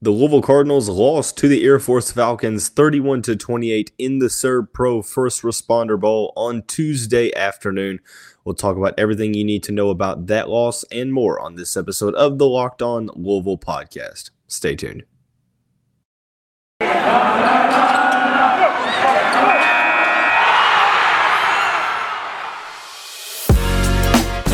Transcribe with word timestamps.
The 0.00 0.12
Louisville 0.12 0.42
Cardinals 0.42 0.88
lost 0.88 1.36
to 1.38 1.48
the 1.48 1.64
Air 1.64 1.80
Force 1.80 2.12
Falcons 2.12 2.68
31 2.68 3.22
to 3.22 3.34
28 3.34 3.90
in 3.98 4.20
the 4.20 4.26
SERVPRO 4.26 5.04
First 5.04 5.42
Responder 5.42 5.98
Bowl 5.98 6.32
on 6.36 6.62
Tuesday 6.68 7.34
afternoon. 7.34 7.98
We'll 8.44 8.54
talk 8.54 8.76
about 8.76 8.94
everything 8.96 9.34
you 9.34 9.42
need 9.42 9.64
to 9.64 9.72
know 9.72 9.90
about 9.90 10.28
that 10.28 10.48
loss 10.48 10.84
and 10.92 11.12
more 11.12 11.40
on 11.40 11.56
this 11.56 11.76
episode 11.76 12.14
of 12.14 12.38
the 12.38 12.46
Locked 12.46 12.80
On 12.80 13.10
Louisville 13.16 13.58
podcast. 13.58 14.30
Stay 14.46 14.76
tuned. 14.76 15.02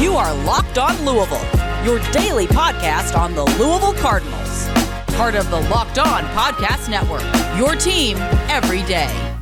You 0.00 0.16
are 0.16 0.34
Locked 0.46 0.78
On 0.78 1.04
Louisville, 1.04 1.46
your 1.84 1.98
daily 2.12 2.46
podcast 2.46 3.14
on 3.14 3.34
the 3.34 3.44
Louisville 3.44 3.92
Cardinals. 3.92 4.43
Part 5.16 5.36
of 5.36 5.48
the 5.48 5.60
Locked 5.70 6.00
On 6.00 6.24
Podcast 6.24 6.90
Network, 6.90 7.22
your 7.56 7.76
team 7.76 8.16
every 8.50 8.82
day. 8.82 9.36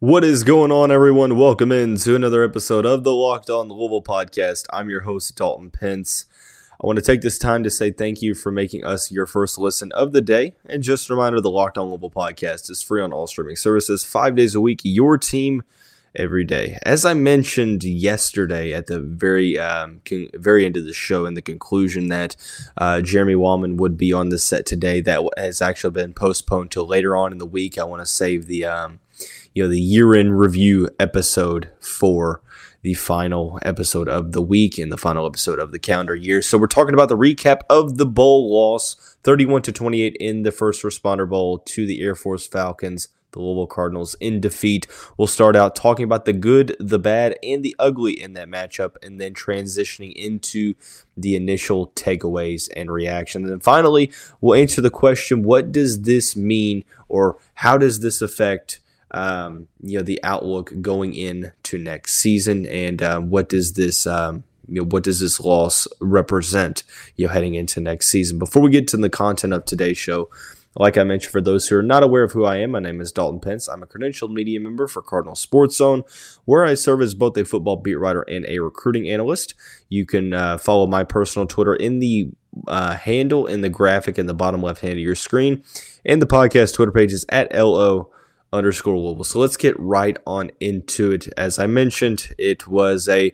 What 0.00 0.22
is 0.22 0.44
going 0.44 0.70
on, 0.70 0.92
everyone? 0.92 1.38
Welcome 1.38 1.72
in 1.72 1.96
to 1.96 2.14
another 2.14 2.44
episode 2.44 2.84
of 2.84 3.04
the 3.04 3.14
Locked 3.14 3.48
On 3.48 3.70
Louisville 3.70 4.02
podcast. 4.02 4.66
I'm 4.70 4.90
your 4.90 5.00
host, 5.00 5.34
Dalton 5.34 5.70
Pence. 5.70 6.26
I 6.72 6.86
want 6.86 6.98
to 6.98 7.04
take 7.04 7.22
this 7.22 7.38
time 7.38 7.62
to 7.62 7.70
say 7.70 7.90
thank 7.90 8.20
you 8.20 8.34
for 8.34 8.52
making 8.52 8.84
us 8.84 9.10
your 9.10 9.24
first 9.24 9.56
listen 9.56 9.92
of 9.92 10.12
the 10.12 10.20
day. 10.20 10.54
And 10.66 10.82
just 10.82 11.08
a 11.08 11.14
reminder 11.14 11.40
the 11.40 11.50
Locked 11.50 11.78
On 11.78 11.88
Louisville 11.88 12.10
podcast 12.10 12.68
is 12.68 12.82
free 12.82 13.00
on 13.00 13.14
all 13.14 13.26
streaming 13.26 13.56
services, 13.56 14.04
five 14.04 14.36
days 14.36 14.54
a 14.54 14.60
week, 14.60 14.82
your 14.84 15.16
team 15.16 15.62
every 16.18 16.44
day. 16.44 16.78
As 16.82 17.04
I 17.04 17.14
mentioned 17.14 17.84
yesterday 17.84 18.74
at 18.74 18.86
the 18.86 19.00
very 19.00 19.58
um, 19.58 20.00
con- 20.04 20.28
very 20.34 20.66
end 20.66 20.76
of 20.76 20.84
the 20.84 20.92
show, 20.92 21.24
in 21.24 21.34
the 21.34 21.42
conclusion 21.42 22.08
that 22.08 22.36
uh, 22.76 23.00
Jeremy 23.00 23.34
Wallman 23.34 23.76
would 23.76 23.96
be 23.96 24.12
on 24.12 24.28
the 24.28 24.38
set 24.38 24.66
today, 24.66 25.00
that 25.02 25.22
has 25.36 25.62
actually 25.62 25.92
been 25.92 26.12
postponed 26.12 26.70
till 26.70 26.86
later 26.86 27.16
on 27.16 27.32
in 27.32 27.38
the 27.38 27.46
week. 27.46 27.78
I 27.78 27.84
want 27.84 28.02
to 28.02 28.06
save 28.06 28.46
the 28.46 28.64
um, 28.64 29.00
you 29.54 29.62
know 29.62 29.68
the 29.68 29.80
year 29.80 30.14
in 30.14 30.32
review 30.32 30.88
episode 30.98 31.70
for 31.80 32.42
the 32.82 32.94
final 32.94 33.58
episode 33.62 34.08
of 34.08 34.32
the 34.32 34.42
week 34.42 34.78
and 34.78 34.92
the 34.92 34.96
final 34.96 35.26
episode 35.26 35.58
of 35.58 35.72
the 35.72 35.78
calendar 35.78 36.14
year. 36.14 36.40
So 36.40 36.56
we're 36.58 36.68
talking 36.68 36.94
about 36.94 37.08
the 37.08 37.16
recap 37.16 37.62
of 37.68 37.96
the 37.96 38.06
bowl 38.06 38.52
loss 38.52 39.16
31 39.24 39.62
to 39.62 39.72
28 39.72 40.16
in 40.16 40.42
the 40.42 40.52
first 40.52 40.82
responder 40.82 41.28
bowl 41.28 41.58
to 41.58 41.86
the 41.86 42.00
Air 42.00 42.14
Force 42.14 42.46
Falcons 42.46 43.08
the 43.32 43.40
Louisville 43.40 43.66
Cardinals 43.66 44.14
in 44.20 44.40
defeat. 44.40 44.86
We'll 45.16 45.28
start 45.28 45.56
out 45.56 45.76
talking 45.76 46.04
about 46.04 46.24
the 46.24 46.32
good, 46.32 46.76
the 46.80 46.98
bad, 46.98 47.36
and 47.42 47.62
the 47.62 47.76
ugly 47.78 48.20
in 48.20 48.34
that 48.34 48.48
matchup, 48.48 48.96
and 49.02 49.20
then 49.20 49.34
transitioning 49.34 50.12
into 50.14 50.74
the 51.16 51.36
initial 51.36 51.88
takeaways 51.88 52.68
and 52.76 52.90
reactions. 52.90 53.44
And 53.44 53.52
then 53.52 53.60
finally, 53.60 54.10
we'll 54.40 54.60
answer 54.60 54.80
the 54.80 54.90
question 54.90 55.42
what 55.42 55.72
does 55.72 56.02
this 56.02 56.36
mean, 56.36 56.84
or 57.08 57.38
how 57.54 57.78
does 57.78 58.00
this 58.00 58.22
affect? 58.22 58.80
Um, 59.10 59.68
you 59.80 59.96
know 59.96 60.04
the 60.04 60.20
outlook 60.22 60.70
going 60.82 61.14
into 61.14 61.78
next 61.78 62.16
season, 62.16 62.66
and 62.66 63.02
um, 63.02 63.30
what 63.30 63.48
does 63.48 63.72
this 63.72 64.06
um, 64.06 64.44
you 64.68 64.82
know, 64.82 64.88
what 64.88 65.02
does 65.02 65.20
this 65.20 65.40
loss 65.40 65.88
represent, 66.00 66.82
you 67.16 67.26
know, 67.26 67.32
heading 67.32 67.54
into 67.54 67.80
next 67.80 68.08
season? 68.08 68.38
Before 68.38 68.62
we 68.62 68.70
get 68.70 68.86
to 68.88 68.96
the 68.96 69.10
content 69.10 69.54
of 69.54 69.64
today's 69.64 69.98
show, 69.98 70.28
like 70.78 70.96
I 70.96 71.02
mentioned, 71.02 71.32
for 71.32 71.40
those 71.40 71.68
who 71.68 71.76
are 71.76 71.82
not 71.82 72.04
aware 72.04 72.22
of 72.22 72.32
who 72.32 72.44
I 72.44 72.58
am, 72.58 72.70
my 72.70 72.78
name 72.78 73.00
is 73.00 73.10
Dalton 73.10 73.40
Pence. 73.40 73.68
I'm 73.68 73.82
a 73.82 73.86
credentialed 73.86 74.32
media 74.32 74.60
member 74.60 74.86
for 74.86 75.02
Cardinal 75.02 75.34
Sports 75.34 75.76
Zone, 75.76 76.04
where 76.44 76.64
I 76.64 76.74
serve 76.74 77.02
as 77.02 77.14
both 77.14 77.36
a 77.36 77.44
football 77.44 77.76
beat 77.76 77.96
writer 77.96 78.22
and 78.22 78.46
a 78.46 78.60
recruiting 78.60 79.08
analyst. 79.08 79.54
You 79.88 80.06
can 80.06 80.32
uh, 80.32 80.56
follow 80.58 80.86
my 80.86 81.02
personal 81.02 81.48
Twitter 81.48 81.74
in 81.74 81.98
the 81.98 82.30
uh, 82.66 82.94
handle 82.96 83.46
in 83.46 83.60
the 83.60 83.68
graphic 83.68 84.18
in 84.18 84.26
the 84.26 84.34
bottom 84.34 84.62
left 84.62 84.80
hand 84.80 84.94
of 84.94 84.98
your 85.00 85.16
screen, 85.16 85.64
and 86.04 86.22
the 86.22 86.26
podcast 86.26 86.74
Twitter 86.74 86.92
page 86.92 87.12
is 87.12 87.26
at 87.28 87.52
LO 87.52 88.10
underscore 88.52 88.96
Louisville. 88.96 89.24
So 89.24 89.40
let's 89.40 89.56
get 89.56 89.78
right 89.78 90.16
on 90.26 90.50
into 90.60 91.10
it. 91.10 91.28
As 91.36 91.58
I 91.58 91.66
mentioned, 91.66 92.34
it 92.38 92.68
was 92.68 93.08
a 93.08 93.32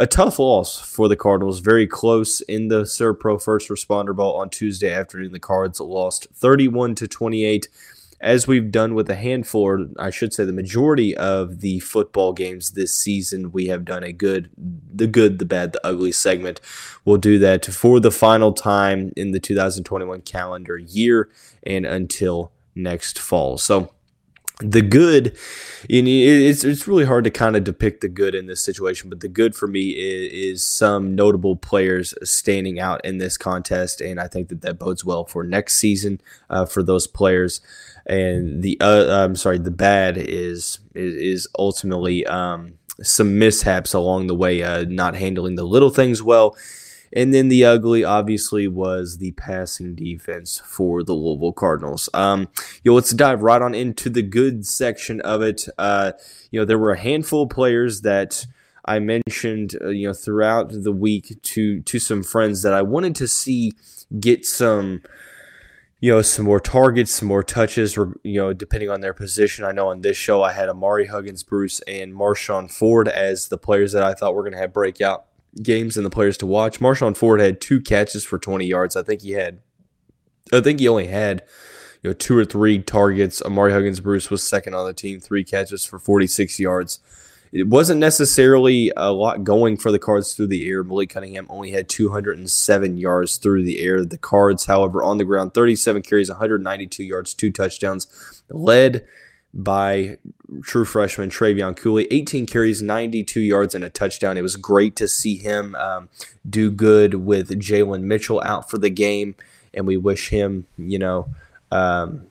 a 0.00 0.06
tough 0.06 0.38
loss 0.38 0.80
for 0.80 1.08
the 1.10 1.14
Cardinals. 1.16 1.60
Very 1.60 1.86
close 1.86 2.40
in 2.40 2.68
the 2.68 2.84
SERVPRO 2.84 3.40
First 3.42 3.68
Responder 3.68 4.16
Bowl 4.16 4.34
on 4.34 4.48
Tuesday 4.48 4.90
afternoon. 4.90 5.30
The 5.30 5.38
Cards 5.38 5.78
lost 5.78 6.26
31 6.32 6.94
to 6.96 7.06
28. 7.06 7.68
As 8.22 8.46
we've 8.46 8.70
done 8.70 8.94
with 8.94 9.10
a 9.10 9.14
handful, 9.14 9.60
or 9.60 9.86
I 9.98 10.08
should 10.08 10.32
say, 10.32 10.46
the 10.46 10.54
majority 10.54 11.14
of 11.14 11.60
the 11.60 11.80
football 11.80 12.32
games 12.32 12.70
this 12.70 12.94
season, 12.94 13.52
we 13.52 13.66
have 13.66 13.84
done 13.84 14.02
a 14.02 14.12
good, 14.12 14.48
the 14.56 15.06
good, 15.06 15.38
the 15.38 15.44
bad, 15.44 15.74
the 15.74 15.86
ugly 15.86 16.12
segment. 16.12 16.62
We'll 17.04 17.18
do 17.18 17.38
that 17.38 17.66
for 17.66 18.00
the 18.00 18.10
final 18.10 18.54
time 18.54 19.12
in 19.18 19.32
the 19.32 19.40
2021 19.40 20.22
calendar 20.22 20.78
year 20.78 21.28
and 21.62 21.84
until 21.84 22.52
next 22.74 23.18
fall. 23.18 23.58
So, 23.58 23.92
the 24.60 24.82
good 24.82 25.36
you 25.88 26.02
know, 26.02 26.10
it's 26.10 26.62
it's 26.62 26.86
really 26.86 27.06
hard 27.06 27.24
to 27.24 27.30
kind 27.30 27.56
of 27.56 27.64
depict 27.64 28.02
the 28.02 28.08
good 28.08 28.34
in 28.34 28.46
this 28.46 28.62
situation 28.62 29.08
but 29.08 29.20
the 29.20 29.28
good 29.28 29.54
for 29.54 29.66
me 29.66 29.90
is, 29.90 30.32
is, 30.32 30.64
some 30.64 31.14
notable 31.14 31.56
players 31.56 32.14
standing 32.22 32.78
out 32.78 33.02
in 33.04 33.18
this 33.18 33.38
contest 33.38 34.00
and 34.00 34.20
i 34.20 34.28
think 34.28 34.48
that 34.48 34.60
that 34.60 34.78
bodes 34.78 35.04
well 35.04 35.24
for 35.24 35.42
next 35.42 35.76
season 35.76 36.20
uh, 36.50 36.66
for 36.66 36.82
those 36.82 37.06
players. 37.06 37.60
And 38.06 38.62
the 38.62 38.76
uh, 38.80 39.24
i'm 39.24 39.36
sorry 39.36 39.58
the 39.58 39.70
bad 39.70 40.16
is 40.16 40.78
is, 40.94 41.14
is 41.14 41.48
ultimately 41.58 42.26
um, 42.26 42.74
some 43.02 43.38
mishaps 43.38 43.94
along 43.94 44.26
the 44.26 44.34
way 44.34 44.62
uh, 44.62 44.84
not 44.88 45.14
handling 45.14 45.54
the 45.54 45.64
little 45.64 45.90
things 45.90 46.22
well 46.22 46.56
and 47.12 47.34
then 47.34 47.48
the 47.48 47.64
ugly, 47.64 48.04
obviously, 48.04 48.68
was 48.68 49.18
the 49.18 49.32
passing 49.32 49.94
defense 49.94 50.62
for 50.64 51.02
the 51.02 51.12
Louisville 51.12 51.52
Cardinals. 51.52 52.08
Um, 52.14 52.48
you 52.82 52.90
know, 52.90 52.94
let's 52.94 53.10
dive 53.10 53.42
right 53.42 53.60
on 53.60 53.74
into 53.74 54.08
the 54.08 54.22
good 54.22 54.66
section 54.66 55.20
of 55.22 55.42
it. 55.42 55.66
Uh, 55.76 56.12
you 56.50 56.60
know, 56.60 56.64
there 56.64 56.78
were 56.78 56.92
a 56.92 57.00
handful 57.00 57.42
of 57.42 57.50
players 57.50 58.02
that 58.02 58.46
I 58.84 58.98
mentioned, 59.00 59.76
uh, 59.80 59.88
you 59.88 60.08
know, 60.08 60.14
throughout 60.14 60.70
the 60.70 60.92
week 60.92 61.40
to 61.42 61.80
to 61.80 61.98
some 61.98 62.22
friends 62.22 62.62
that 62.62 62.72
I 62.72 62.82
wanted 62.82 63.16
to 63.16 63.28
see 63.28 63.72
get 64.18 64.44
some 64.46 65.02
you 66.00 66.10
know, 66.10 66.22
some 66.22 66.46
more 66.46 66.60
targets, 66.60 67.12
some 67.12 67.28
more 67.28 67.42
touches, 67.42 67.94
you 67.96 68.40
know, 68.40 68.54
depending 68.54 68.88
on 68.88 69.02
their 69.02 69.12
position. 69.12 69.66
I 69.66 69.72
know 69.72 69.88
on 69.88 70.00
this 70.00 70.16
show 70.16 70.42
I 70.42 70.52
had 70.52 70.70
Ahmari 70.70 71.08
Huggins, 71.08 71.42
Bruce, 71.42 71.80
and 71.80 72.14
Marshon 72.14 72.72
Ford 72.72 73.06
as 73.06 73.48
the 73.48 73.58
players 73.58 73.92
that 73.92 74.02
I 74.02 74.14
thought 74.14 74.34
were 74.34 74.42
going 74.42 74.54
to 74.54 74.58
have 74.58 74.72
breakout 74.72 75.26
games 75.62 75.96
and 75.96 76.06
the 76.06 76.10
players 76.10 76.36
to 76.38 76.46
watch. 76.46 76.80
Marshon 76.80 77.16
Ford 77.16 77.40
had 77.40 77.60
two 77.60 77.80
catches 77.80 78.24
for 78.24 78.38
20 78.38 78.66
yards. 78.66 78.96
I 78.96 79.02
think 79.02 79.22
he 79.22 79.32
had, 79.32 79.60
I 80.52 80.60
think 80.60 80.80
he 80.80 80.88
only 80.88 81.08
had, 81.08 81.42
you 82.02 82.10
know, 82.10 82.14
two 82.14 82.36
or 82.36 82.44
three 82.44 82.78
targets. 82.78 83.42
Ahmari 83.42 83.72
Huggins 83.72 84.00
Bruce 84.00 84.30
was 84.30 84.42
second 84.42 84.74
on 84.74 84.86
the 84.86 84.94
team, 84.94 85.20
three 85.20 85.44
catches 85.44 85.84
for 85.84 85.98
46 85.98 86.58
yards. 86.58 87.00
It 87.52 87.66
wasn't 87.66 87.98
necessarily 87.98 88.92
a 88.96 89.10
lot 89.10 89.42
going 89.42 89.76
for 89.76 89.90
the 89.90 89.98
Cards 89.98 90.34
through 90.34 90.46
the 90.48 90.68
air. 90.68 90.84
Malik 90.84 91.10
Cunningham 91.10 91.46
only 91.50 91.72
had 91.72 91.88
207 91.88 92.96
yards 92.96 93.38
through 93.38 93.64
the 93.64 93.80
air. 93.80 94.04
The 94.04 94.18
Cards, 94.18 94.66
however, 94.66 95.02
on 95.02 95.18
the 95.18 95.24
ground, 95.24 95.52
37 95.52 96.02
carries, 96.02 96.28
192 96.28 97.02
yards, 97.02 97.34
two 97.34 97.50
touchdowns, 97.50 98.06
led 98.50 99.04
by 99.52 100.18
true 100.62 100.84
freshman 100.84 101.30
Trevion 101.30 101.76
Cooley. 101.76 102.06
18 102.10 102.46
carries, 102.46 102.82
92 102.82 103.40
yards, 103.40 103.74
and 103.74 103.84
a 103.84 103.90
touchdown. 103.90 104.36
It 104.36 104.42
was 104.42 104.56
great 104.56 104.96
to 104.96 105.08
see 105.08 105.36
him 105.36 105.74
um, 105.76 106.08
do 106.48 106.70
good 106.70 107.14
with 107.14 107.50
Jalen 107.60 108.02
Mitchell 108.02 108.42
out 108.42 108.70
for 108.70 108.78
the 108.78 108.90
game, 108.90 109.34
and 109.72 109.86
we 109.86 109.96
wish 109.96 110.28
him, 110.28 110.66
you 110.76 110.98
know, 110.98 111.28
um, 111.70 112.26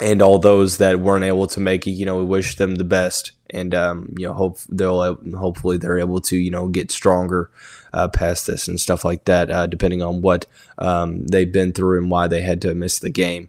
and 0.00 0.22
all 0.22 0.38
those 0.38 0.78
that 0.78 1.00
weren't 1.00 1.24
able 1.24 1.46
to 1.48 1.60
make 1.60 1.86
it, 1.86 1.92
you 1.92 2.06
know, 2.06 2.16
we 2.16 2.24
wish 2.24 2.56
them 2.56 2.76
the 2.76 2.84
best, 2.84 3.32
and 3.52 3.74
um, 3.74 4.14
you 4.16 4.26
know, 4.26 4.32
hope 4.32 4.58
they'll 4.68 5.14
hopefully 5.36 5.76
they're 5.76 5.98
able 5.98 6.20
to, 6.22 6.36
you 6.36 6.50
know, 6.50 6.68
get 6.68 6.90
stronger 6.90 7.50
uh, 7.92 8.08
past 8.08 8.46
this 8.46 8.68
and 8.68 8.80
stuff 8.80 9.04
like 9.04 9.24
that, 9.24 9.50
uh, 9.50 9.66
depending 9.66 10.02
on 10.02 10.22
what 10.22 10.46
um, 10.78 11.26
they've 11.26 11.52
been 11.52 11.72
through 11.72 11.98
and 11.98 12.10
why 12.10 12.26
they 12.26 12.40
had 12.40 12.62
to 12.62 12.74
miss 12.74 12.98
the 12.98 13.10
game. 13.10 13.48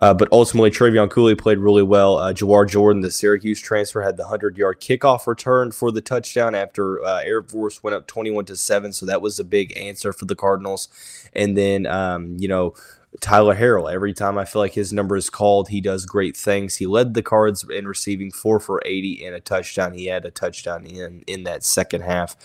Uh, 0.00 0.12
but 0.12 0.28
ultimately, 0.32 0.68
Trevion 0.68 1.08
Cooley 1.08 1.36
played 1.36 1.58
really 1.58 1.84
well. 1.84 2.18
Uh, 2.18 2.32
Jawhar 2.32 2.68
Jordan, 2.68 3.02
the 3.02 3.10
Syracuse 3.10 3.60
transfer, 3.60 4.02
had 4.02 4.16
the 4.16 4.24
100 4.24 4.58
yard 4.58 4.80
kickoff 4.80 5.28
return 5.28 5.70
for 5.70 5.92
the 5.92 6.00
touchdown 6.00 6.56
after 6.56 7.04
uh, 7.04 7.20
Air 7.22 7.40
Force 7.40 7.84
went 7.84 7.94
up 7.94 8.08
21 8.08 8.46
to 8.46 8.56
7. 8.56 8.92
So 8.92 9.06
that 9.06 9.22
was 9.22 9.38
a 9.38 9.44
big 9.44 9.76
answer 9.76 10.12
for 10.12 10.24
the 10.24 10.34
Cardinals. 10.34 10.88
And 11.34 11.56
then, 11.56 11.86
um, 11.86 12.36
you 12.36 12.48
know, 12.48 12.74
Tyler 13.20 13.54
Harrell, 13.54 13.92
every 13.92 14.14
time 14.14 14.38
I 14.38 14.44
feel 14.44 14.62
like 14.62 14.72
his 14.72 14.92
number 14.92 15.16
is 15.16 15.28
called, 15.28 15.68
he 15.68 15.80
does 15.80 16.06
great 16.06 16.36
things. 16.36 16.76
He 16.76 16.86
led 16.86 17.14
the 17.14 17.22
Cards 17.22 17.64
in 17.68 17.86
receiving 17.86 18.30
four 18.30 18.58
for 18.58 18.82
80 18.86 19.24
and 19.26 19.34
a 19.34 19.40
touchdown. 19.40 19.92
He 19.92 20.06
had 20.06 20.24
a 20.24 20.30
touchdown 20.30 20.86
in 20.86 21.22
in 21.26 21.44
that 21.44 21.62
second 21.62 22.02
half. 22.02 22.36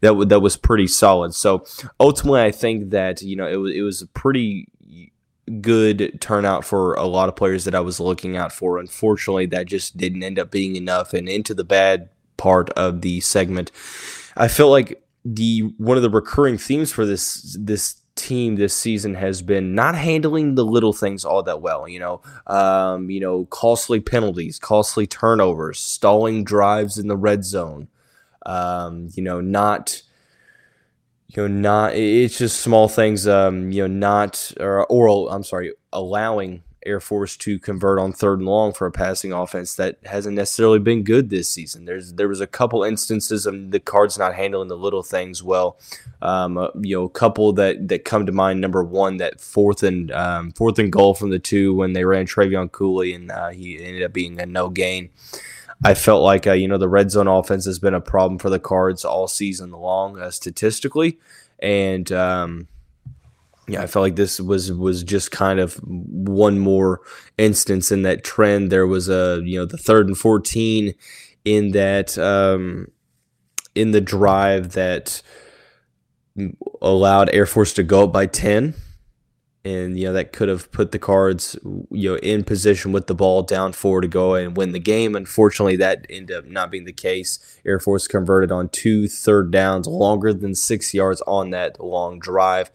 That, 0.00 0.08
w- 0.08 0.26
that 0.26 0.40
was 0.40 0.56
pretty 0.56 0.86
solid. 0.86 1.34
So 1.34 1.66
ultimately, 2.00 2.40
I 2.40 2.52
think 2.52 2.90
that, 2.90 3.20
you 3.22 3.36
know, 3.36 3.46
it 3.46 3.56
was, 3.56 3.74
it 3.74 3.82
was 3.82 4.02
a 4.02 4.06
pretty 4.08 4.68
good 5.60 6.18
turnout 6.20 6.64
for 6.64 6.94
a 6.94 7.04
lot 7.04 7.28
of 7.28 7.36
players 7.36 7.64
that 7.64 7.74
I 7.74 7.80
was 7.80 8.00
looking 8.00 8.36
out 8.36 8.52
for. 8.52 8.78
Unfortunately, 8.78 9.46
that 9.46 9.66
just 9.66 9.96
didn't 9.96 10.22
end 10.22 10.38
up 10.38 10.50
being 10.50 10.76
enough. 10.76 11.12
And 11.12 11.28
into 11.28 11.54
the 11.54 11.64
bad 11.64 12.08
part 12.36 12.70
of 12.70 13.02
the 13.02 13.20
segment, 13.20 13.70
I 14.36 14.48
feel 14.48 14.70
like 14.70 15.02
the 15.24 15.60
one 15.78 15.96
of 15.96 16.02
the 16.02 16.10
recurring 16.10 16.58
themes 16.58 16.92
for 16.92 17.06
this 17.06 17.56
this 17.58 17.96
team 18.24 18.56
this 18.56 18.74
season 18.74 19.14
has 19.14 19.42
been 19.42 19.74
not 19.74 19.94
handling 19.94 20.54
the 20.54 20.64
little 20.64 20.92
things 20.92 21.24
all 21.24 21.42
that 21.42 21.60
well. 21.60 21.86
You 21.86 22.00
know, 22.00 22.22
um, 22.46 23.10
you 23.10 23.20
know, 23.20 23.44
costly 23.46 24.00
penalties, 24.00 24.58
costly 24.58 25.06
turnovers, 25.06 25.78
stalling 25.78 26.44
drives 26.44 26.98
in 26.98 27.08
the 27.08 27.16
red 27.16 27.44
zone. 27.44 27.88
Um, 28.46 29.08
you 29.14 29.22
know, 29.22 29.40
not 29.40 30.02
you 31.28 31.42
know, 31.42 31.48
not 31.48 31.94
it's 31.94 32.38
just 32.38 32.60
small 32.60 32.88
things. 32.88 33.26
Um, 33.26 33.70
you 33.70 33.82
know, 33.82 33.94
not 33.94 34.52
or 34.58 34.86
oral. 34.86 35.28
I'm 35.30 35.44
sorry, 35.44 35.72
allowing 35.92 36.62
Air 36.86 37.00
Force 37.00 37.36
to 37.38 37.58
convert 37.58 37.98
on 37.98 38.12
third 38.12 38.40
and 38.40 38.48
long 38.48 38.72
for 38.72 38.86
a 38.86 38.92
passing 38.92 39.32
offense 39.32 39.74
that 39.74 39.98
hasn't 40.04 40.36
necessarily 40.36 40.78
been 40.78 41.02
good 41.02 41.30
this 41.30 41.48
season. 41.48 41.84
There's 41.84 42.14
there 42.14 42.28
was 42.28 42.40
a 42.40 42.46
couple 42.46 42.84
instances 42.84 43.46
of 43.46 43.70
the 43.70 43.80
Cards 43.80 44.18
not 44.18 44.34
handling 44.34 44.68
the 44.68 44.76
little 44.76 45.02
things 45.02 45.42
well. 45.42 45.78
Um, 46.22 46.58
uh, 46.58 46.68
you 46.80 46.96
know, 46.96 47.04
a 47.04 47.10
couple 47.10 47.52
that 47.54 47.88
that 47.88 48.04
come 48.04 48.26
to 48.26 48.32
mind. 48.32 48.60
Number 48.60 48.84
one, 48.84 49.16
that 49.18 49.40
fourth 49.40 49.82
and 49.82 50.10
um, 50.12 50.52
fourth 50.52 50.78
and 50.78 50.92
goal 50.92 51.14
from 51.14 51.30
the 51.30 51.38
two 51.38 51.74
when 51.74 51.92
they 51.92 52.04
ran 52.04 52.26
Trevion 52.26 52.70
Cooley 52.70 53.14
and 53.14 53.30
uh, 53.30 53.48
he 53.48 53.82
ended 53.82 54.02
up 54.02 54.12
being 54.12 54.40
a 54.40 54.46
no 54.46 54.68
gain. 54.68 55.10
I 55.82 55.94
felt 55.94 56.22
like 56.22 56.46
uh, 56.46 56.52
you 56.52 56.68
know 56.68 56.78
the 56.78 56.88
red 56.88 57.10
zone 57.10 57.28
offense 57.28 57.64
has 57.66 57.78
been 57.78 57.94
a 57.94 58.00
problem 58.00 58.38
for 58.38 58.50
the 58.50 58.60
Cards 58.60 59.04
all 59.04 59.28
season 59.28 59.70
long, 59.70 60.18
uh, 60.18 60.30
statistically, 60.30 61.18
and 61.58 62.10
um, 62.12 62.68
yeah, 63.66 63.82
I 63.82 63.86
felt 63.86 64.02
like 64.02 64.16
this 64.16 64.40
was 64.40 64.72
was 64.72 65.02
just 65.02 65.30
kind 65.30 65.58
of 65.58 65.74
one 65.84 66.58
more 66.58 67.00
instance 67.38 67.90
in 67.90 68.02
that 68.02 68.24
trend. 68.24 68.70
There 68.70 68.86
was 68.86 69.08
a 69.08 69.40
you 69.44 69.58
know 69.58 69.64
the 69.64 69.78
third 69.78 70.06
and 70.06 70.18
fourteen 70.18 70.94
in 71.44 71.72
that 71.72 72.18
um, 72.18 72.88
in 73.74 73.92
the 73.92 74.00
drive 74.00 74.72
that 74.72 75.22
allowed 76.82 77.30
Air 77.32 77.46
Force 77.46 77.72
to 77.74 77.82
go 77.82 78.04
up 78.04 78.12
by 78.12 78.26
ten. 78.26 78.74
And 79.66 79.98
you 79.98 80.08
know 80.08 80.12
that 80.12 80.34
could 80.34 80.50
have 80.50 80.70
put 80.72 80.92
the 80.92 80.98
cards 80.98 81.56
you 81.90 82.12
know 82.12 82.18
in 82.18 82.44
position 82.44 82.92
with 82.92 83.06
the 83.06 83.14
ball 83.14 83.42
down 83.42 83.72
four 83.72 84.02
to 84.02 84.08
go 84.08 84.34
and 84.34 84.58
win 84.58 84.72
the 84.72 84.78
game. 84.78 85.16
Unfortunately 85.16 85.76
that 85.76 86.06
ended 86.10 86.36
up 86.36 86.44
not 86.44 86.70
being 86.70 86.84
the 86.84 86.92
case. 86.92 87.58
Air 87.64 87.80
force 87.80 88.06
converted 88.06 88.52
on 88.52 88.68
two 88.68 89.08
third 89.08 89.50
downs 89.50 89.86
longer 89.86 90.34
than 90.34 90.54
six 90.54 90.92
yards 90.92 91.22
on 91.26 91.48
that 91.50 91.82
long 91.82 92.18
drive 92.18 92.70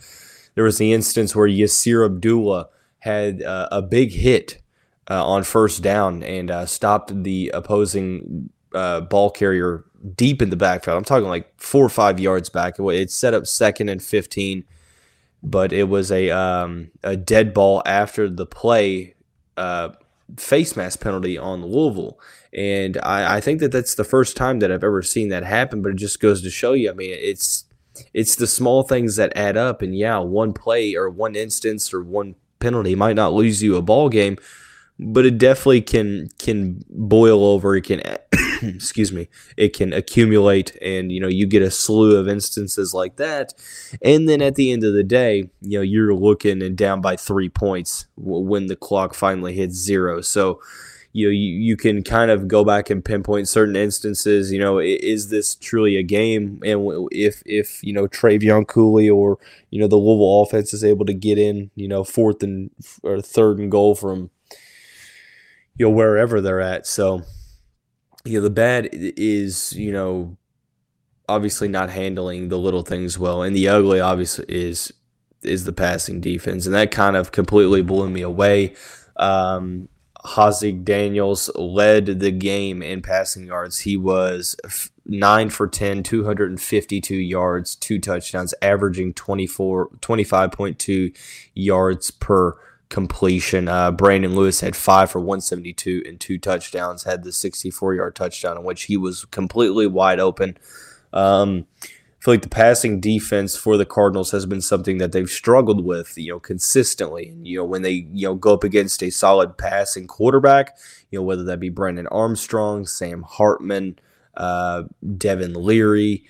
there 0.60 0.66
was 0.66 0.78
the 0.78 0.92
instance 0.92 1.34
where 1.34 1.48
yasir 1.48 2.06
abdullah 2.06 2.68
had 3.00 3.42
uh, 3.42 3.70
a 3.72 3.82
big 3.82 4.12
hit 4.12 4.62
uh, 5.10 5.26
on 5.26 5.42
first 5.42 5.82
down 5.82 6.22
and 6.22 6.52
uh, 6.52 6.66
stopped 6.66 7.24
the 7.24 7.50
opposing 7.54 8.50
uh, 8.76 9.00
ball 9.00 9.30
carrier 9.30 9.86
deep 10.18 10.42
in 10.42 10.50
the 10.50 10.58
backfield 10.58 10.98
i'm 10.98 11.06
talking 11.06 11.30
like 11.30 11.50
four 11.56 11.86
or 11.86 11.88
five 11.88 12.20
yards 12.20 12.50
back 12.50 12.76
it 12.78 13.10
set 13.10 13.34
up 13.34 13.48
second 13.48 13.88
and 13.88 14.04
15 14.04 14.66
but 15.42 15.72
it 15.72 15.86
was 15.86 16.12
a 16.12 16.30
um, 16.30 16.92
a 17.04 17.16
dead 17.16 17.54
ball 17.54 17.82
after 17.86 18.30
the 18.30 18.46
play 18.46 19.16
uh, 19.56 19.88
face 20.36 20.76
mask 20.76 21.00
penalty 21.00 21.38
on 21.38 21.66
Louisville. 21.66 22.20
And 22.52 22.98
I, 23.04 23.38
I, 23.38 23.42
think 23.42 23.62
that 23.62 23.72
that's 23.72 23.96
the 23.96 24.04
first 24.04 24.36
time 24.36 24.60
that 24.60 24.70
I've 24.70 24.84
ever 24.84 25.02
seen 25.02 25.30
that 25.30 25.44
happen. 25.44 25.82
But 25.82 25.94
it 25.94 25.96
just 25.96 26.20
goes 26.20 26.42
to 26.42 26.50
show 26.50 26.74
you. 26.74 26.90
I 26.90 26.94
mean, 26.94 27.16
it's 27.18 27.66
it's 28.14 28.36
the 28.36 28.48
small 28.48 28.84
things 28.84 29.16
that 29.16 29.34
add 29.36 29.58
up. 29.58 29.82
And 29.82 29.96
yeah, 29.96 30.20
one 30.20 30.54
play 30.54 30.96
or 30.96 31.10
one 31.10 31.36
instance 31.36 31.94
or 31.94 32.04
one 32.04 32.36
penalty 32.60 32.96
might 32.96 33.16
not 33.16 33.34
lose 33.34 33.64
you 33.64 33.76
a 33.76 33.82
ball 33.82 34.10
game, 34.10 34.38
but 35.00 35.26
it 35.26 35.38
definitely 35.38 35.82
can 35.82 36.30
can 36.38 36.84
boil 36.90 37.46
over. 37.46 37.76
It 37.76 37.84
can 37.84 38.02
excuse 38.62 39.12
me, 39.12 39.30
it 39.58 39.76
can 39.76 39.94
accumulate 39.94 40.78
and 40.82 41.12
you 41.12 41.20
know 41.20 41.28
you 41.28 41.46
get 41.46 41.62
a 41.62 41.72
slew 41.72 42.18
of 42.18 42.28
instances 42.28 42.94
like 42.94 43.16
that. 43.16 43.54
And 44.02 44.28
then 44.28 44.42
at 44.42 44.56
the 44.56 44.72
end 44.72 44.84
of 44.84 44.94
the 44.94 45.04
day, 45.04 45.50
you 45.62 45.80
know, 45.80 45.84
you're 45.84 46.14
looking 46.14 46.62
and 46.62 46.78
down 46.78 47.02
by 47.02 47.16
3 47.16 47.50
points 47.50 48.08
when 48.18 48.68
the 48.68 48.76
clock 48.76 49.14
finally 49.14 49.54
hits 49.54 49.76
zero. 49.76 50.22
So, 50.22 50.62
you 51.20 51.28
know, 51.28 51.32
you, 51.32 51.52
you 51.60 51.76
can 51.76 52.02
kind 52.02 52.32
of 52.32 52.48
go 52.48 52.64
back 52.64 52.90
and 52.90 53.04
pinpoint 53.04 53.50
certain 53.50 53.76
instances. 53.76 54.54
You 54.54 54.60
know, 54.60 54.80
is 54.80 55.30
this 55.30 55.56
truly 55.56 55.98
a 55.98 56.04
game? 56.04 56.62
And 56.64 57.10
if 57.12 57.44
if 57.46 57.84
you 57.84 57.92
know 57.92 58.08
Trevion 58.08 58.66
Cooley 58.66 59.10
or 59.10 59.38
you 59.70 59.82
know 59.82 59.88
the 59.88 59.98
Louisville 59.98 60.44
offense 60.44 60.74
is 60.74 60.84
able 60.84 61.06
to 61.06 61.14
get 61.14 61.38
in, 61.38 61.72
you 61.76 61.90
know, 61.90 62.06
fourth 62.06 62.42
and 62.42 62.72
or 63.04 63.22
third 63.22 63.60
and 63.60 63.70
goal 63.70 63.96
from 63.96 64.30
you 65.76 65.86
know 65.86 65.90
wherever 65.90 66.40
they're 66.40 66.62
at. 66.62 66.88
So 66.88 67.24
you 68.24 68.40
know, 68.40 68.44
the 68.44 68.50
bad 68.50 68.90
is, 68.94 69.74
you 69.74 69.92
know, 69.92 70.38
obviously 71.28 71.68
not 71.68 71.90
handling 71.90 72.48
the 72.48 72.58
little 72.58 72.84
things 72.84 73.20
well. 73.20 73.44
And 73.44 73.54
the 73.54 73.68
ugly 73.68 74.00
obviously 74.00 74.46
is 74.48 74.94
is 75.44 75.66
the 75.66 75.74
passing 75.74 76.22
defense. 76.22 76.66
And 76.66 76.76
that 76.76 76.92
kind 76.92 77.18
of 77.18 77.34
completely 77.34 77.82
blew 77.82 78.10
me 78.10 78.22
away. 78.22 78.76
Um 79.18 79.90
Haaziq 80.26 80.84
Daniels 80.84 81.50
led 81.56 82.20
the 82.20 82.32
game 82.32 82.82
in 82.82 83.02
passing 83.02 83.46
yards. 83.46 83.80
He 83.80 83.96
was 83.96 84.56
9 85.06 85.50
for 85.50 85.68
10, 85.68 86.04
252 86.04 87.16
yards, 87.16 87.76
two 87.76 88.00
touchdowns, 88.00 88.54
averaging 88.62 89.14
24 89.14 89.90
25.2 90.02 91.16
yards 91.54 92.12
per 92.12 92.58
completion. 92.90 93.68
Uh, 93.68 93.92
Brandon 93.92 94.36
Lewis 94.36 94.62
had 94.62 94.76
five 94.76 95.10
for 95.12 95.20
172 95.20 96.04
and 96.06 96.20
two 96.20 96.38
touchdowns, 96.38 97.04
had 97.04 97.24
the 97.24 97.32
64 97.32 97.96
yard 97.96 98.16
touchdown 98.16 98.58
in 98.58 98.64
which 98.64 98.84
he 98.84 98.98
was 98.98 99.26
completely 99.26 99.88
wide 99.88 100.20
open. 100.20 100.58
Um, 101.14 101.66
I 102.20 102.24
feel 102.24 102.34
like 102.34 102.42
the 102.42 102.50
passing 102.50 103.00
defense 103.00 103.56
for 103.56 103.78
the 103.78 103.86
Cardinals 103.86 104.32
has 104.32 104.46
been 104.46 104.60
something 104.60 104.98
that 104.98 105.14
they've 105.14 105.30
struggled 105.30 105.86
with, 105.86 106.18
you 106.18 106.34
know, 106.34 106.40
consistently. 106.40 107.34
You 107.42 107.60
know, 107.60 107.66
when 107.66 107.82
they, 107.82 108.08
you 108.12 108.28
know, 108.28 108.36
go 108.36 108.54
up 108.54 108.66
against 108.66 109.02
a 109.02 109.10
solid 109.10 109.58
passing 109.58 110.06
quarterback, 110.06 110.78
you 111.12 111.20
know, 111.20 111.24
whether 111.24 111.44
that 111.44 111.62
be 111.62 111.70
Brennan 111.70 112.08
Armstrong, 112.08 112.86
Sam 112.86 113.24
Hartman, 113.24 114.00
uh, 114.36 114.84
Devin 115.18 115.54
Leary, 115.54 116.26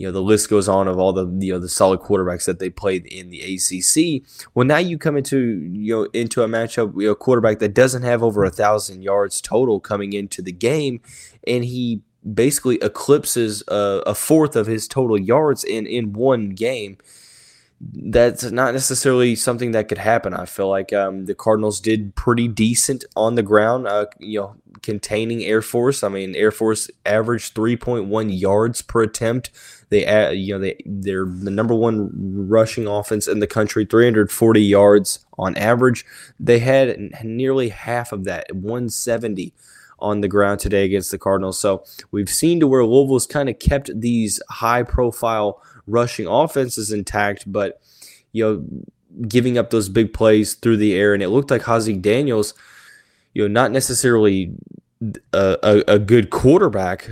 you 0.00 0.06
know 0.06 0.12
the 0.12 0.22
list 0.22 0.48
goes 0.48 0.66
on 0.66 0.88
of 0.88 0.98
all 0.98 1.12
the 1.12 1.26
you 1.44 1.52
know 1.52 1.58
the 1.58 1.68
solid 1.68 2.00
quarterbacks 2.00 2.46
that 2.46 2.58
they 2.58 2.70
played 2.70 3.04
in 3.04 3.28
the 3.28 3.40
ACC. 3.42 4.22
Well, 4.54 4.66
now 4.66 4.78
you 4.78 4.96
come 4.96 5.14
into 5.14 5.38
you 5.38 5.94
know 5.94 6.08
into 6.14 6.42
a 6.42 6.48
matchup, 6.48 6.98
you 6.98 7.08
know, 7.08 7.14
quarterback 7.14 7.58
that 7.58 7.74
doesn't 7.74 8.02
have 8.02 8.22
over 8.22 8.42
a 8.42 8.50
thousand 8.50 9.02
yards 9.02 9.42
total 9.42 9.78
coming 9.78 10.14
into 10.14 10.40
the 10.40 10.52
game, 10.52 11.02
and 11.46 11.66
he 11.66 12.00
basically 12.34 12.76
eclipses 12.76 13.62
a, 13.68 14.02
a 14.06 14.14
fourth 14.14 14.56
of 14.56 14.66
his 14.66 14.86
total 14.86 15.18
yards 15.18 15.64
in 15.64 15.86
in 15.86 16.12
one 16.12 16.50
game 16.50 16.98
that's 17.80 18.44
not 18.44 18.74
necessarily 18.74 19.34
something 19.34 19.70
that 19.70 19.88
could 19.88 19.98
happen. 19.98 20.34
I 20.34 20.44
feel 20.44 20.68
like 20.68 20.92
um, 20.92 21.24
the 21.24 21.34
Cardinals 21.34 21.80
did 21.80 22.14
pretty 22.14 22.46
decent 22.46 23.04
on 23.16 23.36
the 23.36 23.42
ground, 23.42 23.86
uh, 23.86 24.06
you 24.18 24.40
know, 24.40 24.56
containing 24.82 25.42
Air 25.44 25.62
Force. 25.62 26.04
I 26.04 26.08
mean, 26.08 26.36
Air 26.36 26.50
Force 26.50 26.90
averaged 27.06 27.54
3.1 27.54 28.38
yards 28.38 28.82
per 28.82 29.02
attempt. 29.02 29.50
They, 29.88 30.04
uh, 30.04 30.30
you 30.30 30.54
know, 30.54 30.60
they 30.60 30.76
they're 30.84 31.24
the 31.24 31.50
number 31.50 31.74
one 31.74 32.10
rushing 32.48 32.86
offense 32.86 33.26
in 33.26 33.40
the 33.40 33.46
country, 33.46 33.86
340 33.86 34.60
yards 34.60 35.24
on 35.38 35.56
average. 35.56 36.04
They 36.38 36.58
had 36.58 36.98
nearly 37.24 37.70
half 37.70 38.12
of 38.12 38.24
that, 38.24 38.54
170 38.54 39.54
on 40.00 40.20
the 40.20 40.28
ground 40.28 40.60
today 40.60 40.84
against 40.84 41.10
the 41.10 41.18
Cardinals. 41.18 41.58
So 41.58 41.84
we've 42.10 42.30
seen 42.30 42.60
to 42.60 42.66
where 42.66 42.84
Louisville's 42.84 43.26
kind 43.26 43.48
of 43.48 43.58
kept 43.58 43.90
these 43.98 44.40
high 44.48 44.82
profile 44.82 45.62
rushing 45.86 46.26
offenses 46.26 46.92
intact, 46.92 47.50
but 47.50 47.80
you 48.32 48.44
know, 48.44 48.64
giving 49.26 49.58
up 49.58 49.70
those 49.70 49.88
big 49.88 50.12
plays 50.12 50.54
through 50.54 50.76
the 50.76 50.94
air, 50.94 51.14
and 51.14 51.22
it 51.22 51.28
looked 51.28 51.50
like 51.50 51.62
Haaziq 51.62 52.00
Daniels, 52.00 52.54
you 53.34 53.42
know, 53.42 53.52
not 53.52 53.72
necessarily 53.72 54.54
a, 55.32 55.58
a, 55.62 55.94
a 55.94 55.98
good 55.98 56.30
quarterback, 56.30 57.10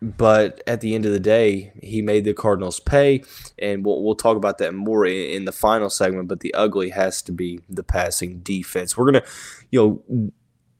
but 0.00 0.62
at 0.66 0.80
the 0.80 0.94
end 0.94 1.06
of 1.06 1.12
the 1.12 1.20
day, 1.20 1.72
he 1.82 2.02
made 2.02 2.24
the 2.24 2.34
Cardinals 2.34 2.80
pay, 2.80 3.24
and 3.58 3.84
we'll, 3.84 4.02
we'll 4.02 4.14
talk 4.14 4.36
about 4.36 4.58
that 4.58 4.74
more 4.74 5.06
in, 5.06 5.30
in, 5.30 5.44
the 5.44 5.52
final 5.52 5.90
segment. 5.90 6.28
But 6.28 6.40
the 6.40 6.54
ugly 6.54 6.90
has 6.90 7.20
to 7.22 7.32
be 7.32 7.60
the 7.68 7.82
passing 7.82 8.40
defense. 8.40 8.96
We're 8.96 9.06
gonna, 9.06 9.24
you 9.70 10.02
know, 10.08 10.32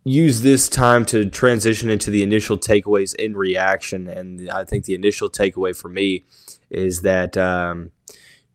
use 0.08 0.40
this 0.40 0.68
time 0.68 1.04
to 1.06 1.28
transition 1.28 1.90
into 1.90 2.10
the 2.10 2.22
initial 2.22 2.58
takeaways 2.58 3.14
in 3.14 3.36
reaction, 3.36 4.08
and 4.08 4.50
I 4.50 4.64
think 4.64 4.84
the 4.84 4.94
initial 4.94 5.28
takeaway 5.30 5.76
for 5.76 5.88
me 5.88 6.24
is 6.70 7.02
that 7.02 7.36
um, 7.36 7.90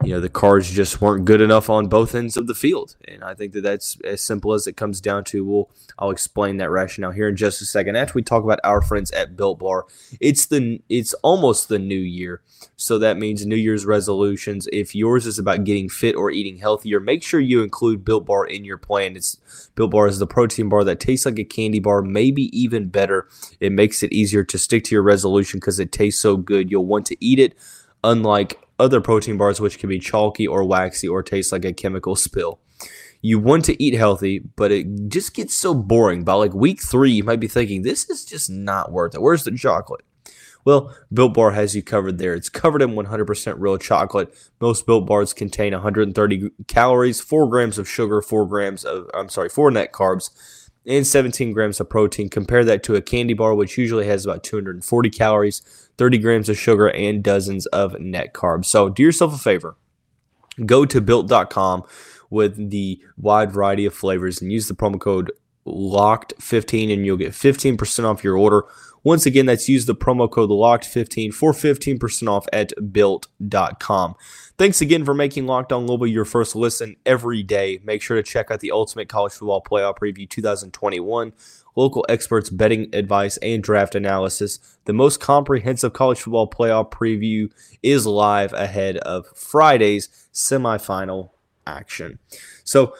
you 0.03 0.13
know 0.13 0.19
the 0.19 0.29
Cards 0.29 0.69
just 0.69 1.01
weren't 1.01 1.25
good 1.25 1.39
enough 1.39 1.69
on 1.69 1.87
both 1.87 2.13
ends 2.13 2.35
of 2.35 2.47
the 2.47 2.55
field, 2.55 2.95
and 3.07 3.23
I 3.23 3.33
think 3.33 3.53
that 3.53 3.61
that's 3.61 3.97
as 4.03 4.21
simple 4.21 4.53
as 4.53 4.67
it 4.67 4.75
comes 4.75 4.99
down 4.99 5.23
to. 5.25 5.45
We'll 5.45 5.69
I'll 5.97 6.11
explain 6.11 6.57
that 6.57 6.71
rationale 6.71 7.11
here 7.11 7.29
in 7.29 7.35
just 7.35 7.61
a 7.61 7.65
second. 7.65 7.95
After 7.95 8.13
we 8.15 8.21
talk 8.21 8.43
about 8.43 8.59
our 8.63 8.81
friends 8.81 9.11
at 9.11 9.37
Built 9.37 9.59
Bar, 9.59 9.85
it's 10.19 10.45
the 10.45 10.81
it's 10.89 11.13
almost 11.15 11.69
the 11.69 11.79
new 11.79 11.95
year, 11.95 12.41
so 12.75 12.99
that 12.99 13.17
means 13.17 13.45
New 13.45 13.55
Year's 13.55 13.85
resolutions. 13.85 14.67
If 14.73 14.93
yours 14.93 15.25
is 15.25 15.39
about 15.39 15.63
getting 15.63 15.87
fit 15.87 16.15
or 16.15 16.31
eating 16.31 16.57
healthier, 16.57 16.99
make 16.99 17.23
sure 17.23 17.39
you 17.39 17.63
include 17.63 18.03
Built 18.03 18.25
Bar 18.25 18.45
in 18.45 18.65
your 18.65 18.77
plan. 18.77 19.15
It's 19.15 19.69
Built 19.75 19.91
Bar 19.91 20.07
is 20.07 20.19
the 20.19 20.27
protein 20.27 20.67
bar 20.67 20.83
that 20.83 20.99
tastes 20.99 21.25
like 21.25 21.39
a 21.39 21.45
candy 21.45 21.79
bar, 21.79 22.01
maybe 22.01 22.55
even 22.57 22.89
better. 22.89 23.29
It 23.61 23.71
makes 23.71 24.03
it 24.03 24.11
easier 24.11 24.43
to 24.43 24.57
stick 24.57 24.83
to 24.85 24.95
your 24.95 25.03
resolution 25.03 25.59
because 25.61 25.79
it 25.79 25.93
tastes 25.93 26.21
so 26.21 26.35
good. 26.35 26.69
You'll 26.69 26.85
want 26.85 27.05
to 27.07 27.25
eat 27.25 27.39
it 27.39 27.55
unlike 28.03 28.62
other 28.79 29.01
protein 29.01 29.37
bars, 29.37 29.59
which 29.59 29.79
can 29.79 29.89
be 29.89 29.99
chalky 29.99 30.47
or 30.47 30.63
waxy 30.63 31.07
or 31.07 31.23
taste 31.23 31.51
like 31.51 31.65
a 31.65 31.73
chemical 31.73 32.15
spill. 32.15 32.59
You 33.21 33.39
want 33.39 33.65
to 33.65 33.81
eat 33.81 33.93
healthy, 33.93 34.39
but 34.39 34.71
it 34.71 35.07
just 35.07 35.33
gets 35.33 35.55
so 35.55 35.73
boring. 35.73 36.23
By 36.23 36.33
like 36.33 36.53
week 36.53 36.81
three, 36.81 37.11
you 37.11 37.23
might 37.23 37.39
be 37.39 37.47
thinking, 37.47 37.81
this 37.81 38.09
is 38.09 38.25
just 38.25 38.49
not 38.49 38.91
worth 38.91 39.15
it. 39.15 39.21
Where's 39.21 39.43
the 39.43 39.51
chocolate? 39.51 40.03
Well, 40.65 40.95
Built 41.11 41.33
Bar 41.33 41.51
has 41.51 41.75
you 41.75 41.83
covered 41.83 42.17
there. 42.17 42.33
It's 42.33 42.49
covered 42.49 42.81
in 42.81 42.95
100% 42.95 43.55
real 43.57 43.77
chocolate. 43.77 44.33
Most 44.61 44.85
Built 44.85 45.05
Bars 45.05 45.33
contain 45.33 45.73
130 45.73 46.51
calories, 46.67 47.19
4 47.21 47.49
grams 47.49 47.77
of 47.77 47.87
sugar, 47.87 48.21
4 48.21 48.45
grams 48.47 48.85
of, 48.85 49.09
I'm 49.13 49.29
sorry, 49.29 49.49
4 49.49 49.71
net 49.71 49.91
carbs, 49.91 50.29
and 50.85 51.05
17 51.05 51.53
grams 51.53 51.79
of 51.79 51.89
protein. 51.89 52.29
Compare 52.29 52.65
that 52.65 52.83
to 52.83 52.95
a 52.95 53.01
candy 53.01 53.33
bar, 53.33 53.55
which 53.55 53.77
usually 53.77 54.05
has 54.05 54.25
about 54.25 54.43
240 54.43 55.09
calories, 55.09 55.61
30 55.97 56.17
grams 56.17 56.49
of 56.49 56.57
sugar, 56.57 56.89
and 56.89 57.23
dozens 57.23 57.65
of 57.67 57.99
net 57.99 58.33
carbs. 58.33 58.65
So 58.65 58.89
do 58.89 59.03
yourself 59.03 59.33
a 59.33 59.37
favor. 59.37 59.75
Go 60.65 60.85
to 60.85 61.01
built.com 61.01 61.83
with 62.29 62.69
the 62.69 63.01
wide 63.17 63.51
variety 63.51 63.85
of 63.85 63.93
flavors 63.93 64.41
and 64.41 64.51
use 64.51 64.67
the 64.67 64.73
promo 64.73 64.99
code 64.99 65.31
locked15 65.65 66.93
and 66.93 67.05
you'll 67.05 67.17
get 67.17 67.31
15% 67.31 68.03
off 68.03 68.23
your 68.23 68.37
order 68.37 68.65
once 69.03 69.25
again, 69.25 69.45
that's 69.45 69.67
use 69.67 69.85
the 69.85 69.95
promo 69.95 70.31
code 70.31 70.49
LOCKED15 70.49 71.33
for 71.33 71.51
15% 71.51 72.29
off 72.29 72.45
at 72.53 72.71
built.com. 72.91 74.15
Thanks 74.55 74.81
again 74.81 75.03
for 75.03 75.15
making 75.15 75.47
Locked 75.47 75.71
On 75.71 75.87
Louisville 75.87 76.05
your 76.05 76.25
first 76.25 76.55
listen 76.55 76.95
every 77.07 77.41
day. 77.41 77.79
Make 77.83 78.03
sure 78.03 78.17
to 78.17 78.23
check 78.23 78.51
out 78.51 78.59
the 78.59 78.71
Ultimate 78.71 79.09
College 79.09 79.33
Football 79.33 79.63
Playoff 79.63 79.97
Preview 79.97 80.29
2021, 80.29 81.33
local 81.75 82.05
experts' 82.07 82.51
betting 82.51 82.93
advice 82.93 83.37
and 83.37 83.63
draft 83.63 83.95
analysis. 83.95 84.59
The 84.85 84.93
most 84.93 85.19
comprehensive 85.19 85.93
college 85.93 86.21
football 86.21 86.47
playoff 86.47 86.91
preview 86.91 87.51
is 87.81 88.05
live 88.05 88.53
ahead 88.53 88.97
of 88.97 89.25
Friday's 89.35 90.07
semifinal 90.31 91.31
action. 91.65 92.19
So, 92.63 92.95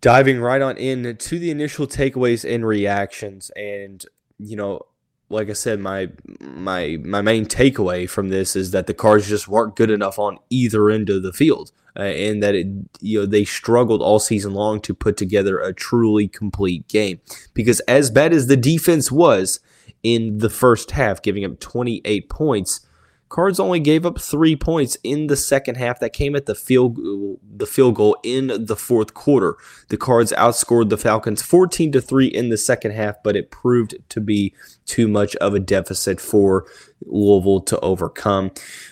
diving 0.00 0.40
right 0.40 0.62
on 0.62 0.78
in 0.78 1.16
to 1.16 1.38
the 1.38 1.50
initial 1.50 1.86
takeaways 1.86 2.48
and 2.48 2.64
reactions 2.64 3.50
and 3.56 4.06
you 4.38 4.56
know 4.56 4.86
like 5.30 5.50
I 5.50 5.54
said, 5.54 5.80
my 5.80 6.08
my 6.40 6.98
my 7.04 7.20
main 7.20 7.46
takeaway 7.46 8.08
from 8.08 8.28
this 8.28 8.56
is 8.56 8.70
that 8.70 8.86
the 8.86 8.94
Cards 8.94 9.28
just 9.28 9.48
weren't 9.48 9.76
good 9.76 9.90
enough 9.90 10.18
on 10.18 10.38
either 10.50 10.90
end 10.90 11.10
of 11.10 11.22
the 11.22 11.32
field, 11.32 11.72
uh, 11.96 12.02
and 12.02 12.42
that 12.42 12.54
it 12.54 12.66
you 13.00 13.20
know 13.20 13.26
they 13.26 13.44
struggled 13.44 14.00
all 14.00 14.18
season 14.18 14.54
long 14.54 14.80
to 14.80 14.94
put 14.94 15.16
together 15.16 15.58
a 15.58 15.74
truly 15.74 16.28
complete 16.28 16.88
game. 16.88 17.20
Because 17.52 17.80
as 17.80 18.10
bad 18.10 18.32
as 18.32 18.46
the 18.46 18.56
defense 18.56 19.12
was 19.12 19.60
in 20.02 20.38
the 20.38 20.50
first 20.50 20.92
half, 20.92 21.20
giving 21.20 21.44
up 21.44 21.60
28 21.60 22.28
points, 22.30 22.80
Cards 23.28 23.60
only 23.60 23.80
gave 23.80 24.06
up 24.06 24.20
three 24.20 24.56
points 24.56 24.96
in 25.04 25.26
the 25.26 25.36
second 25.36 25.76
half. 25.76 26.00
That 26.00 26.12
came 26.12 26.34
at 26.34 26.46
the 26.46 26.54
field 26.54 26.98
the 27.42 27.66
field 27.66 27.96
goal 27.96 28.16
in 28.22 28.52
the 28.66 28.76
fourth 28.76 29.14
quarter. 29.14 29.56
The 29.88 29.96
Cards 29.96 30.32
outscored 30.32 30.88
the 30.88 30.96
Falcons 30.96 31.42
14 31.42 31.92
to 31.92 32.00
three 32.00 32.26
in 32.26 32.48
the 32.48 32.56
second 32.56 32.92
half, 32.92 33.16
but 33.22 33.36
it 33.36 33.50
proved 33.50 33.96
to 34.08 34.20
be 34.20 34.54
too 34.86 35.08
much 35.08 35.36
of 35.36 35.54
a 35.54 35.60
deficit 35.60 36.20
for 36.20 36.66
Louisville 37.04 37.60
to 37.62 37.78
overcome. 37.80 38.50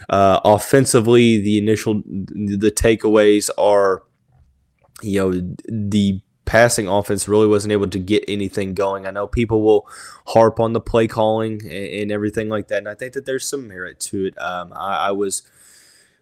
Uh, 0.09 0.41
offensively, 0.45 1.41
the 1.41 1.59
initial 1.59 2.03
the 2.05 2.73
takeaways 2.75 3.49
are, 3.57 4.03
you 5.03 5.21
know, 5.21 5.57
the 5.69 6.21
passing 6.47 6.89
offense 6.89 7.29
really 7.29 7.47
wasn't 7.47 7.73
able 7.73 7.89
to 7.89 7.99
get 7.99 8.25
anything 8.27 8.73
going. 8.73 9.07
I 9.07 9.11
know 9.11 9.27
people 9.27 9.63
will 9.63 9.87
harp 10.29 10.59
on 10.59 10.73
the 10.73 10.81
play 10.81 11.07
calling 11.07 11.61
and, 11.65 11.73
and 11.73 12.13
everything 12.13 12.49
like 12.49 12.69
that, 12.69 12.79
and 12.79 12.89
I 12.89 12.95
think 12.95 13.13
that 13.13 13.27
there's 13.27 13.47
some 13.47 13.69
merit 13.69 14.01
to 14.01 14.27
it. 14.27 14.41
Um, 14.41 14.73
I, 14.75 15.09
I, 15.09 15.11
was 15.11 15.43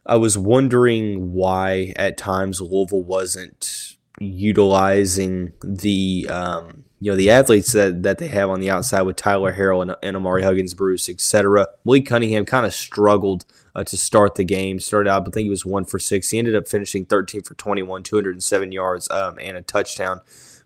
I 0.04 0.16
was 0.16 0.36
wondering 0.36 1.32
why 1.32 1.92
at 1.94 2.16
times 2.16 2.60
Louisville 2.60 3.04
wasn't 3.04 3.96
utilizing 4.18 5.52
the 5.62 6.26
um, 6.30 6.84
you 7.00 7.12
know 7.12 7.16
the 7.16 7.30
athletes 7.30 7.72
that, 7.72 8.02
that 8.02 8.18
they 8.18 8.28
have 8.28 8.50
on 8.50 8.60
the 8.60 8.70
outside 8.70 9.02
with 9.02 9.16
Tyler 9.16 9.54
Harrell 9.54 9.82
and, 9.82 9.94
and 10.02 10.16
Ahmari 10.16 10.42
Huggins, 10.42 10.74
Bruce, 10.74 11.08
etc. 11.08 11.68
Malik 11.84 12.06
Cunningham 12.06 12.44
kind 12.44 12.66
of 12.66 12.74
struggled 12.74 13.44
uh, 13.74 13.84
to 13.84 13.96
start 13.96 14.36
the 14.36 14.44
game. 14.44 14.78
Started 14.78 15.10
out, 15.10 15.26
I 15.26 15.30
think 15.30 15.44
he 15.44 15.50
was 15.50 15.66
one 15.66 15.84
for 15.84 15.98
six. 15.98 16.30
He 16.30 16.38
ended 16.38 16.54
up 16.54 16.68
finishing 16.68 17.04
13 17.04 17.42
for 17.42 17.54
21, 17.54 18.02
207 18.02 18.72
yards 18.72 19.10
um, 19.10 19.38
and 19.40 19.56
a 19.56 19.62
touchdown. 19.62 20.20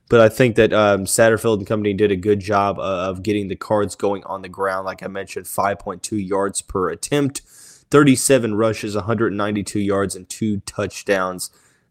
But 0.09 0.21
I 0.21 0.29
think 0.29 0.57
that 0.57 0.73
um, 0.73 1.05
Satterfield 1.05 1.59
and 1.59 1.67
company 1.67 1.93
did 1.93 2.11
a 2.11 2.17
good 2.17 2.41
job 2.41 2.79
uh, 2.79 3.09
of 3.09 3.23
getting 3.23 3.49
the 3.49 3.57
cards 3.57 3.95
going 3.95 4.25
on 4.25 4.43
the 4.43 4.49
ground. 4.49 4.87
Like 4.87 5.03
I 5.03 5.07
mentioned, 5.07 5.47
5.2 5.47 6.27
yards 6.27 6.63
per 6.63 6.89
attempt, 6.89 7.43
37 7.91 8.55
rushes, 8.55 8.95
192 8.95 9.81
yards, 9.81 10.17
and 10.17 10.29
two 10.29 10.61
touchdowns, 10.61 11.51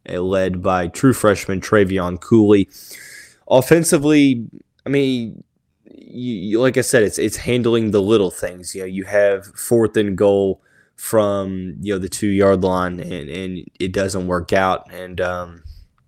uh, 0.10 0.20
led 0.20 0.64
by 0.64 0.88
true 0.88 1.14
freshman 1.14 1.62
Trevion 1.62 2.20
Cooley. 2.20 2.70
Offensively, 3.50 4.48
I 4.86 4.90
mean, 4.90 5.44
you, 5.86 6.34
you, 6.34 6.62
like 6.62 6.78
I 6.78 6.82
said, 6.82 7.04
it's 7.04 7.20
it's 7.20 7.38
handling 7.38 7.92
the 7.92 8.02
little 8.02 8.32
things. 8.32 8.74
You 8.74 8.82
know, 8.82 8.88
you 8.88 9.04
have 9.06 9.46
fourth 9.46 9.96
and 9.96 10.18
goal 10.18 10.62
from 10.98 11.76
you 11.80 11.94
know 11.94 12.00
the 12.00 12.10
two 12.10 12.28
yard 12.28 12.64
line 12.64 13.00
and, 13.00 13.30
and 13.30 13.70
it 13.80 13.94
doesn't 13.94 14.28
work 14.28 14.52
out. 14.52 14.92
And 14.92 15.22
um, 15.22 15.64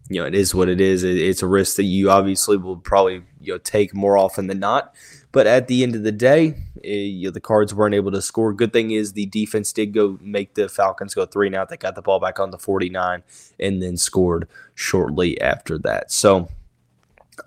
you 0.10 0.19
know 0.19 0.27
it 0.27 0.36
is 0.36 0.53
what 0.53 0.67
it 0.67 0.81
is. 0.81 1.03
It, 1.03 1.17
it's 1.17 1.41
a 1.41 1.48
risk 1.48 1.77
that 1.77 1.84
you 1.84 2.10
obviously 2.12 2.58
will 2.58 2.77
probably 2.77 3.24
you 3.39 3.53
know 3.53 3.58
take 3.60 3.93
more 3.96 4.17
often 4.17 4.48
than 4.48 4.60
not. 4.60 4.93
But 5.31 5.46
at 5.46 5.67
the 5.67 5.84
end 5.84 5.96
of 5.96 6.01
the 6.03 6.12
day 6.12 6.55
it, 6.84 6.88
eh, 6.88 6.91
you 6.91 7.27
know, 7.27 7.31
the 7.31 7.39
cards 7.39 7.74
weren't 7.74 7.93
able 7.93 8.12
to 8.12 8.22
score. 8.22 8.51
Good 8.51 8.74
thing 8.74 8.91
is 8.91 9.13
the 9.13 9.27
defense 9.27 9.72
did 9.72 9.93
go 9.93 10.17
make 10.22 10.55
the 10.55 10.67
falcons 10.67 11.13
go 11.13 11.25
three 11.25 11.50
now 11.50 11.65
they 11.65 11.77
got 11.77 11.96
the 11.96 12.01
ball 12.01 12.19
back 12.19 12.39
on 12.39 12.51
the 12.51 12.58
49 12.58 13.24
and 13.60 13.81
then 13.81 13.96
scored 13.96 14.48
shortly 14.74 15.39
after 15.39 15.77
that. 15.79 16.12
So 16.12 16.50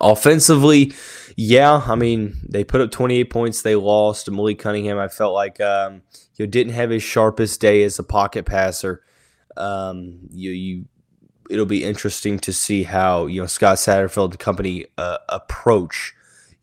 offensively 0.01 0.93
yeah 1.35 1.83
i 1.87 1.95
mean 1.95 2.35
they 2.47 2.63
put 2.63 2.81
up 2.81 2.91
28 2.91 3.29
points 3.29 3.61
they 3.61 3.75
lost 3.75 4.29
malik 4.29 4.59
cunningham 4.59 4.97
i 4.99 5.07
felt 5.07 5.33
like 5.33 5.59
um, 5.61 6.01
you 6.37 6.47
didn't 6.47 6.73
have 6.73 6.89
his 6.89 7.03
sharpest 7.03 7.61
day 7.61 7.83
as 7.83 7.99
a 7.99 8.03
pocket 8.03 8.45
passer. 8.45 9.03
Um, 9.55 10.19
you, 10.31 10.51
you, 10.51 10.85
it'll 11.49 11.65
be 11.65 11.83
interesting 11.83 12.39
to 12.39 12.53
see 12.53 12.83
how 12.83 13.27
you 13.27 13.41
know 13.41 13.47
Scott 13.47 13.77
Satterfield 13.77 14.31
and 14.31 14.39
company 14.39 14.85
uh, 14.97 15.19
approach 15.29 16.13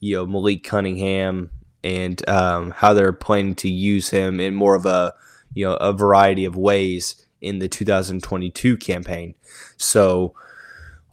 you 0.00 0.16
know 0.16 0.26
Malik 0.26 0.64
Cunningham 0.64 1.50
and 1.84 2.28
um, 2.28 2.72
how 2.72 2.92
they're 2.92 3.12
planning 3.12 3.54
to 3.56 3.68
use 3.68 4.10
him 4.10 4.40
in 4.40 4.54
more 4.54 4.74
of 4.74 4.86
a 4.86 5.14
you 5.54 5.64
know 5.64 5.74
a 5.74 5.92
variety 5.92 6.44
of 6.44 6.56
ways 6.56 7.26
in 7.40 7.60
the 7.60 7.68
2022 7.68 8.76
campaign. 8.76 9.34
So 9.76 10.34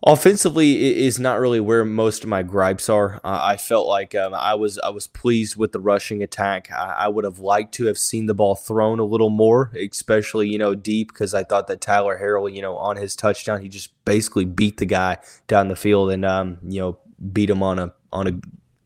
Offensively, 0.05 1.05
is 1.05 1.19
not 1.19 1.39
really 1.39 1.59
where 1.59 1.83
most 1.83 2.23
of 2.23 2.29
my 2.29 2.43
gripes 2.43 2.87
are. 2.87 3.15
Uh, 3.23 3.39
I 3.41 3.57
felt 3.57 3.87
like 3.87 4.13
um, 4.13 4.33
I 4.33 4.53
was 4.53 4.77
I 4.79 4.89
was 4.89 5.07
pleased 5.07 5.55
with 5.55 5.71
the 5.71 5.79
rushing 5.79 6.21
attack. 6.21 6.71
I, 6.71 6.95
I, 6.99 7.07
would 7.07 7.23
have 7.25 7.39
liked 7.39 7.73
to 7.75 7.85
have 7.85 7.97
seen 7.97 8.27
the 8.27 8.35
ball 8.35 8.53
thrown 8.53 8.99
a 8.99 9.03
little 9.03 9.31
more, 9.31 9.71
especially 9.75 10.49
you 10.49 10.59
know 10.59 10.75
deep, 10.75 11.07
because 11.07 11.33
I 11.33 11.43
thought 11.43 11.65
that 11.67 11.81
Tyler 11.81 12.19
Harrell, 12.21 12.53
you 12.53 12.61
know, 12.61 12.77
on 12.77 12.95
his 12.95 13.15
touchdown, 13.15 13.61
he 13.61 13.69
just 13.69 13.89
basically 14.05 14.45
beat 14.45 14.77
the 14.77 14.85
guy 14.85 15.17
down 15.47 15.67
the 15.67 15.75
field 15.75 16.11
and 16.11 16.23
um, 16.23 16.59
you 16.63 16.79
know 16.79 16.99
beat 17.33 17.49
him 17.49 17.63
on 17.63 17.79
a 17.79 17.91
on 18.13 18.27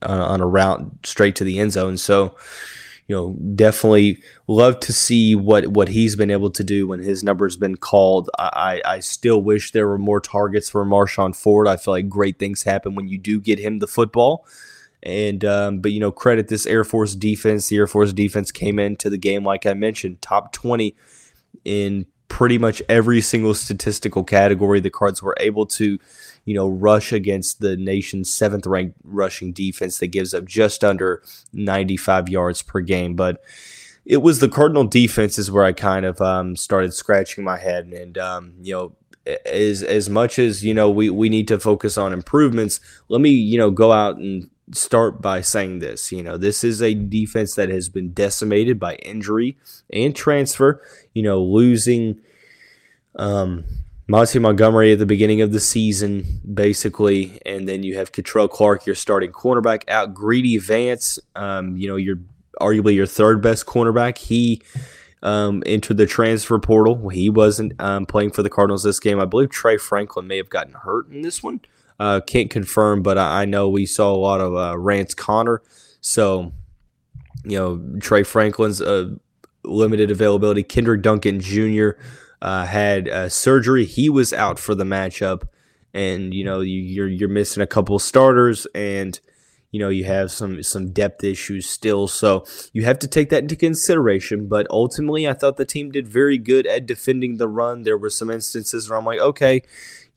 a 0.02 0.08
on 0.10 0.40
a 0.40 0.48
route 0.48 0.90
straight 1.04 1.36
to 1.36 1.44
the 1.44 1.60
end 1.60 1.74
zone. 1.74 1.98
So 1.98 2.38
you 3.08 3.16
know, 3.16 3.36
definitely 3.56 4.22
love 4.48 4.80
to 4.82 4.94
see 4.94 5.36
what 5.36 5.68
what 5.68 5.90
he's 5.90 6.16
been 6.16 6.32
able 6.32 6.50
to 6.52 6.64
do 6.64 6.88
when 6.88 7.00
his 7.00 7.24
number's 7.24 7.58
been 7.58 7.76
called. 7.76 8.30
I 8.40 8.82
I 8.86 9.00
still 9.00 9.42
wish 9.42 9.72
there 9.72 9.88
were 9.88 9.98
more 9.98 10.22
targets 10.22 10.70
for 10.70 10.86
Marshon 10.86 11.36
Ford. 11.36 11.68
I 11.68 11.78
feel 11.78 11.94
like 11.94 12.08
great 12.08 12.40
things 12.40 12.64
happen 12.64 12.96
when 12.96 13.08
you 13.08 13.18
do 13.18 13.40
get 13.40 13.60
him 13.60 13.80
the 13.80 13.88
football. 13.88 14.46
And 15.04 15.44
um, 15.44 15.80
but 15.80 15.92
you 15.92 16.00
know, 16.00 16.12
credit 16.12 16.48
this 16.48 16.66
Air 16.66 16.84
Force 16.84 17.16
defense. 17.16 17.68
The 17.68 17.78
Air 17.78 17.88
Force 17.88 18.14
defense 18.14 18.52
came 18.52 18.80
into 18.80 19.10
the 19.10 19.18
game 19.18 19.44
like 19.44 19.66
I 19.66 19.74
mentioned, 19.74 20.22
top 20.22 20.54
twenty 20.54 20.96
in 21.66 22.06
pretty 22.28 22.58
much 22.58 22.82
every 22.88 23.20
single 23.20 23.54
statistical 23.54 24.24
category. 24.24 24.80
The 24.80 24.90
Cards 24.90 25.22
were 25.22 25.36
able 25.40 25.66
to 25.66 26.00
you 26.46 26.54
know, 26.54 26.68
rush 26.68 27.14
against 27.14 27.60
the 27.60 27.78
nation's 27.78 28.34
seventh 28.34 28.66
ranked 28.66 28.98
rushing 29.04 29.54
defense 29.54 30.00
that 30.00 30.08
gives 30.08 30.34
up 30.34 30.46
just 30.46 30.84
under 30.84 31.22
95 31.54 32.30
yards 32.30 32.62
per 32.62 32.82
game. 32.82 33.16
But 33.16 33.42
it 34.06 34.18
was 34.18 34.40
the 34.40 34.50
Cardinal 34.50 34.86
defenses 34.86 35.52
where 35.52 35.64
I 35.64 35.74
kind 35.74 36.06
of 36.06 36.20
um, 36.22 36.56
started 36.56 36.94
scratching 36.94 37.44
my 37.44 37.58
head. 37.58 37.88
And, 37.88 38.18
um, 38.18 38.54
you 38.62 38.74
know, 38.74 38.96
as 39.46 39.84
as 39.84 40.10
much 40.10 40.40
as 40.40 40.64
you 40.64 40.74
know 40.74 40.90
we 40.90 41.10
we 41.10 41.30
need 41.30 41.48
to 41.48 41.60
focus 41.60 41.98
on 41.98 42.12
improvements 42.12 42.80
let 43.08 43.22
me 43.22 43.30
you 43.30 43.58
know 43.58 43.70
go 43.70 43.92
out 43.92 44.18
and 44.18 44.50
start 44.74 45.22
by 45.22 45.42
saying 45.42 45.80
this 45.80 46.12
you 46.12 46.24
know 46.24 46.38
this 46.38 46.64
is 46.64 46.82
a 46.82 46.94
defense 46.94 47.56
that 47.56 47.70
has 47.70 47.88
been 47.88 48.12
decimated 48.14 48.80
by 48.80 48.96
injury 48.96 49.58
and 49.94 50.16
transfer 50.16 50.82
you 51.14 51.22
know 51.22 51.42
losing 51.42 52.20
um 53.18 53.64
Monty 54.12 54.40
Montgomery 54.40 54.92
at 54.92 55.00
the 55.00 55.06
beginning 55.06 55.40
of 55.40 55.54
the 55.54 55.60
season, 55.62 56.42
basically, 56.54 57.42
and 57.46 57.66
then 57.66 57.82
you 57.82 57.96
have 57.96 58.12
Kei'Trel 58.12 58.50
Clark, 58.50 58.86
your 58.86 58.94
starting 58.94 59.32
cornerback, 59.32 59.88
out. 59.88 60.14
Greedy 60.14 60.58
Vance, 60.58 61.18
um, 61.38 61.78
you 61.78 61.88
know, 61.88 61.96
you're 61.96 62.20
arguably 62.60 62.94
your 62.94 63.06
third 63.06 63.42
best 63.42 63.66
cornerback. 63.66 64.18
He 64.18 64.62
um, 65.24 65.64
entered 65.66 65.96
the 65.96 66.06
transfer 66.06 66.60
portal. 66.60 67.08
He 67.08 67.30
wasn't 67.30 67.72
um, 67.80 68.06
playing 68.06 68.32
for 68.32 68.44
the 68.44 68.50
Cardinals 68.50 68.84
this 68.84 69.00
game. 69.00 69.18
I 69.18 69.24
believe 69.24 69.50
Trey 69.50 69.78
Franklin 69.78 70.28
may 70.28 70.36
have 70.36 70.50
gotten 70.50 70.74
hurt 70.74 71.10
in 71.10 71.22
this 71.22 71.42
one. 71.42 71.62
Uh, 71.98 72.20
can't 72.20 72.50
confirm, 72.50 73.04
but 73.04 73.18
I, 73.18 73.44
I, 73.44 73.46
know 73.46 73.70
we 73.70 73.86
saw 73.86 74.14
a 74.14 74.18
lot 74.18 74.42
of 74.42 74.54
uh, 74.58 74.78
Rance 74.78 75.14
Connor. 75.14 75.62
So, 76.02 76.52
you 77.46 77.58
know, 77.58 78.00
Trey 78.02 78.24
Franklin's 78.24 78.82
uh, 78.82 79.12
limited 79.64 80.12
availability. 80.12 80.64
Kendrick 80.64 81.02
Duncan 81.02 81.40
Jr. 81.40 81.92
Uh, 82.42 82.66
had 82.66 83.08
uh, 83.08 83.30
surgery. 83.30 83.86
He 83.86 84.10
was 84.10 84.34
out 84.34 84.58
for 84.58 84.74
the 84.74 84.84
matchup, 84.84 85.44
and 85.94 86.34
you 86.34 86.44
know 86.44 86.62
you, 86.62 86.80
you're 86.80 87.08
you're 87.08 87.30
missing 87.30 87.62
a 87.62 87.68
couple 87.68 87.98
starters, 88.00 88.66
and 88.74 89.20
you 89.72 89.80
know 89.80 89.90
you 89.90 90.06
have 90.06 90.32
some 90.32 90.64
some 90.64 90.92
depth 90.92 91.24
issues 91.24 91.70
still. 91.70 92.08
So 92.08 92.46
you 92.74 92.84
have 92.84 93.00
to 93.00 93.08
take 93.08 93.30
that 93.30 93.44
into 93.44 93.56
consideration. 93.56 94.48
But 94.48 94.68
ultimately, 94.70 95.28
I 95.28 95.34
thought 95.34 95.58
the 95.58 95.66
team 95.66 95.92
did 95.92 96.08
very 96.08 96.38
good 96.38 96.66
at 96.66 96.86
defending 96.86 97.38
the 97.38 97.48
run. 97.48 97.84
There 97.84 97.98
were 97.98 98.10
some 98.10 98.32
instances 98.32 98.90
where 98.90 98.98
I'm 98.98 99.06
like, 99.06 99.20
okay 99.20 99.62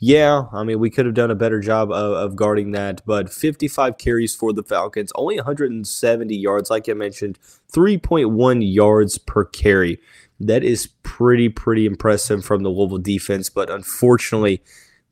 yeah, 0.07 0.49
I 0.53 0.65
mean, 0.65 0.81
we 0.81 0.91
could 0.91 1.07
have 1.07 1.15
done 1.15 1.31
a 1.31 1.37
better 1.37 1.61
job 1.61 1.91
of, 1.91 2.13
of, 2.13 2.37
guarding 2.37 2.73
that, 2.73 3.01
but 3.07 3.33
55 3.33 3.97
carries 3.97 4.35
for 4.35 4.53
the 4.53 4.63
Falcons, 4.63 5.11
only 5.15 5.37
170 5.37 6.37
yards, 6.37 6.69
like 6.69 6.89
I 6.89 6.93
mentioned, 6.93 7.39
3.1 7.73 8.75
yards 8.75 9.19
per 9.19 9.45
carry. 9.45 9.99
That 10.41 10.65
is 10.65 10.89
pretty, 11.03 11.49
pretty 11.49 11.87
impressive 11.87 12.45
from 12.45 12.63
the 12.63 12.69
Louisville 12.69 12.99
defense, 12.99 13.49
but 13.49 13.71
unfortunately, 13.71 14.63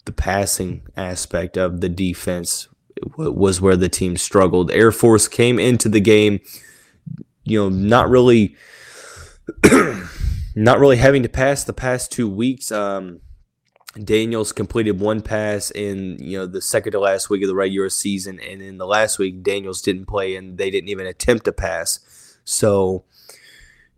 the 0.05 0.13
passing 0.13 0.87
aspect 0.97 1.57
of 1.57 1.81
the 1.81 1.89
defense 1.89 2.69
was 3.17 3.61
where 3.61 3.77
the 3.77 3.89
team 3.89 4.17
struggled. 4.17 4.71
Air 4.71 4.93
Force 4.93 5.29
came 5.29 5.59
into 5.59 5.89
the 5.89 6.01
game, 6.01 6.41
you 7.45 7.59
know, 7.59 7.69
not 7.69 8.11
really, 8.11 8.57
not 10.55 10.79
really 10.79 10.97
having 10.97 11.23
to 11.23 11.29
pass 11.29 11.65
the 11.65 11.73
past 11.73 12.11
two 12.11 12.29
weeks. 12.29 12.73
Um, 12.73 13.21
Daniels 14.03 14.53
completed 14.53 15.01
one 15.01 15.21
pass 15.21 15.71
in 15.71 16.17
you 16.19 16.39
know 16.39 16.47
the 16.47 16.63
second 16.63 16.93
to 16.93 17.01
last 17.01 17.29
week 17.29 17.43
of 17.43 17.49
the 17.49 17.55
regular 17.55 17.91
season, 17.91 18.41
and 18.41 18.63
in 18.63 18.79
the 18.79 18.87
last 18.87 19.19
week 19.19 19.43
Daniels 19.43 19.83
didn't 19.83 20.07
play 20.07 20.35
and 20.35 20.57
they 20.57 20.71
didn't 20.71 20.89
even 20.89 21.07
attempt 21.07 21.45
to 21.45 21.53
pass. 21.53 22.01
So 22.45 23.05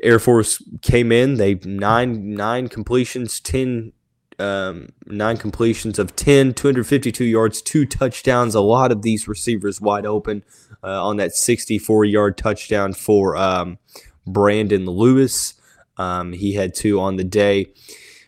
Air 0.02 0.18
Force 0.18 0.62
came 0.82 1.12
in, 1.12 1.34
they 1.34 1.54
nine 1.64 2.34
nine 2.34 2.68
completions, 2.68 3.40
ten 3.40 3.92
um, 4.38 4.88
nine 5.06 5.36
completions 5.36 5.98
of 6.00 6.16
10, 6.16 6.54
252 6.54 7.24
yards, 7.24 7.62
two 7.62 7.86
touchdowns. 7.86 8.56
A 8.56 8.60
lot 8.60 8.90
of 8.90 9.02
these 9.02 9.28
receivers 9.28 9.80
wide 9.80 10.04
open 10.04 10.42
uh, 10.82 11.06
on 11.06 11.18
that 11.18 11.34
64 11.34 12.04
yard 12.04 12.36
touchdown 12.36 12.94
for 12.94 13.36
um, 13.36 13.78
Brandon 14.26 14.86
Lewis. 14.86 15.54
Um, 15.96 16.32
he 16.32 16.54
had 16.54 16.74
two 16.74 17.00
on 17.00 17.16
the 17.16 17.24
day 17.24 17.72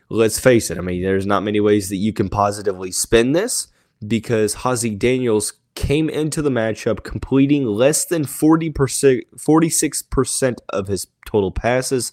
let's 0.09 0.39
face 0.39 0.71
it. 0.71 0.79
I 0.79 0.81
mean, 0.81 1.03
there's 1.03 1.27
not 1.27 1.43
many 1.43 1.61
ways 1.61 1.89
that 1.89 1.97
you 1.97 2.13
can 2.13 2.29
positively 2.29 2.93
spin 2.93 3.33
this 3.33 3.69
because 4.07 4.57
Haaziq 4.57 4.99
Daniels 4.99 5.55
came 5.77 6.09
into 6.09 6.43
the 6.43 6.51
matchup 6.51 7.05
completing 7.05 7.65
less 7.67 8.05
than 8.05 8.25
40%, 8.25 9.23
46% 9.37 10.57
of 10.71 10.89
his 10.89 11.07
total 11.25 11.53
passes 11.53 12.13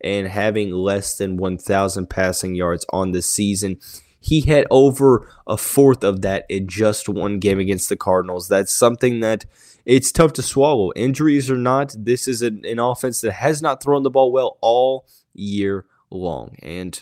and 0.00 0.26
having 0.26 0.72
less 0.72 1.16
than 1.16 1.36
1,000 1.36 2.10
passing 2.10 2.56
yards 2.56 2.84
on 2.90 3.12
the 3.12 3.22
season. 3.22 3.78
He 4.18 4.40
had 4.40 4.66
over 4.70 5.28
a 5.46 5.56
fourth 5.56 6.02
of 6.02 6.22
that 6.22 6.46
in 6.48 6.66
just 6.66 7.08
one 7.08 7.38
game 7.38 7.60
against 7.60 7.88
the 7.88 7.96
Cardinals. 7.96 8.48
That's 8.48 8.72
something 8.72 9.20
that 9.20 9.44
it's 9.84 10.10
tough 10.10 10.32
to 10.34 10.42
swallow. 10.42 10.92
Injuries 10.96 11.50
or 11.50 11.56
not, 11.56 11.94
this 11.96 12.26
is 12.26 12.40
an, 12.42 12.64
an 12.64 12.78
offense 12.78 13.20
that 13.20 13.32
has 13.32 13.60
not 13.60 13.82
thrown 13.82 14.02
the 14.02 14.10
ball 14.10 14.32
well 14.32 14.58
all 14.60 15.06
year 15.34 15.84
long. 16.10 16.56
And 16.62 17.00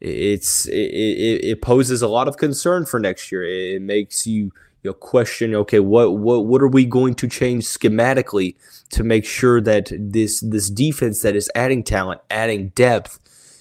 it's 0.00 0.66
it, 0.66 0.72
it, 0.72 1.44
it 1.44 1.62
poses 1.62 2.02
a 2.02 2.08
lot 2.08 2.28
of 2.28 2.36
concern 2.36 2.86
for 2.86 2.98
next 2.98 3.30
year. 3.30 3.44
It 3.44 3.82
makes 3.82 4.26
you 4.26 4.52
you 4.82 4.90
know, 4.90 4.94
question 4.94 5.54
okay 5.54 5.80
what 5.80 6.18
what 6.18 6.46
what 6.46 6.60
are 6.60 6.68
we 6.68 6.84
going 6.84 7.14
to 7.14 7.28
change 7.28 7.64
schematically 7.64 8.56
to 8.90 9.04
make 9.04 9.24
sure 9.24 9.60
that 9.60 9.92
this 9.92 10.40
this 10.40 10.68
defense 10.70 11.22
that 11.22 11.36
is 11.36 11.50
adding 11.54 11.82
talent 11.82 12.20
adding 12.30 12.68
depth 12.70 13.18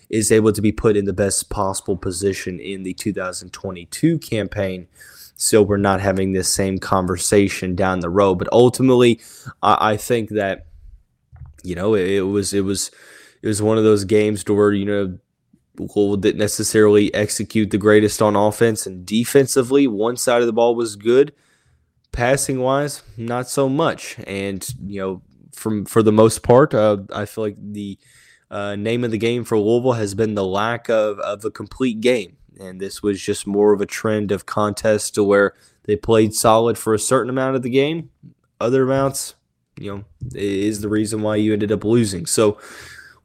is 0.10 0.32
able 0.32 0.52
to 0.52 0.62
be 0.62 0.72
put 0.72 0.98
in 0.98 1.06
the 1.06 1.14
best 1.14 1.50
possible 1.50 1.96
position 1.96 2.60
in 2.60 2.84
the 2.84 2.94
2022 2.94 4.18
campaign 4.20 4.88
so 5.36 5.62
we're 5.62 5.78
not 5.78 6.02
having 6.02 6.34
this 6.34 6.54
same 6.54 6.78
conversation 6.78 7.74
down 7.76 8.02
the 8.02 8.12
road? 8.12 8.36
But 8.36 8.50
ultimately 8.52 9.22
i, 9.62 9.92
I 9.92 9.98
think 9.98 10.30
that 10.30 10.66
you 11.64 11.76
know 11.76 11.94
it, 11.94 12.10
it 12.10 12.22
was 12.22 12.54
it 12.54 12.62
was 12.62 12.90
it 13.42 13.48
was 13.48 13.62
one 13.62 13.78
of 13.78 13.84
those 13.84 14.06
games 14.06 14.44
where 14.48 14.72
you 14.72 14.86
know 14.86 15.18
Louisville 15.90 16.18
didn't 16.18 16.40
necessarily 16.40 17.14
execute 17.14 17.72
the 17.72 17.78
greatest 17.78 18.22
on 18.22 18.36
offense 18.36 18.86
and 18.86 19.06
defensively. 19.06 19.88
One 19.88 20.18
side 20.18 20.42
of 20.42 20.48
the 20.48 20.54
ball 20.54 20.76
was 20.76 20.96
good. 20.96 21.34
Passing 22.12 22.60
wise, 22.60 23.04
not 23.18 23.50
so 23.50 23.70
much. 23.70 24.18
And, 24.28 24.68
you 24.86 25.00
know, 25.00 25.22
from 25.54 25.86
for 25.86 26.04
the 26.04 26.12
most 26.12 26.44
part, 26.44 26.74
uh, 26.74 26.98
I 27.14 27.26
feel 27.26 27.44
like 27.44 27.58
the 27.58 27.98
uh, 28.50 28.76
name 28.76 29.04
of 29.04 29.12
the 29.12 29.18
game 29.18 29.44
for 29.44 29.58
Louisville 29.58 29.94
has 29.94 30.14
been 30.14 30.36
the 30.36 30.46
lack 30.46 30.90
of, 30.90 31.20
of 31.20 31.46
a 31.46 31.52
complete 31.52 32.02
game. 32.02 32.38
And 32.60 32.80
this 32.80 33.02
was 33.02 33.22
just 33.22 33.48
more 33.48 33.74
of 33.74 33.82
a 33.82 33.86
trend 33.86 34.32
of 34.32 34.46
contest 34.46 35.16
to 35.16 35.24
where 35.24 35.54
they 35.86 35.96
played 35.96 36.34
solid 36.34 36.78
for 36.78 36.94
a 36.94 37.00
certain 37.00 37.30
amount 37.30 37.56
of 37.56 37.64
the 37.64 37.70
game. 37.70 38.12
Other 38.60 38.84
amounts, 38.84 39.36
you 39.78 39.96
know, 39.96 40.04
is 40.36 40.82
the 40.82 40.90
reason 40.90 41.22
why 41.22 41.38
you 41.38 41.54
ended 41.54 41.72
up 41.72 41.84
losing. 41.84 42.26
So 42.26 42.60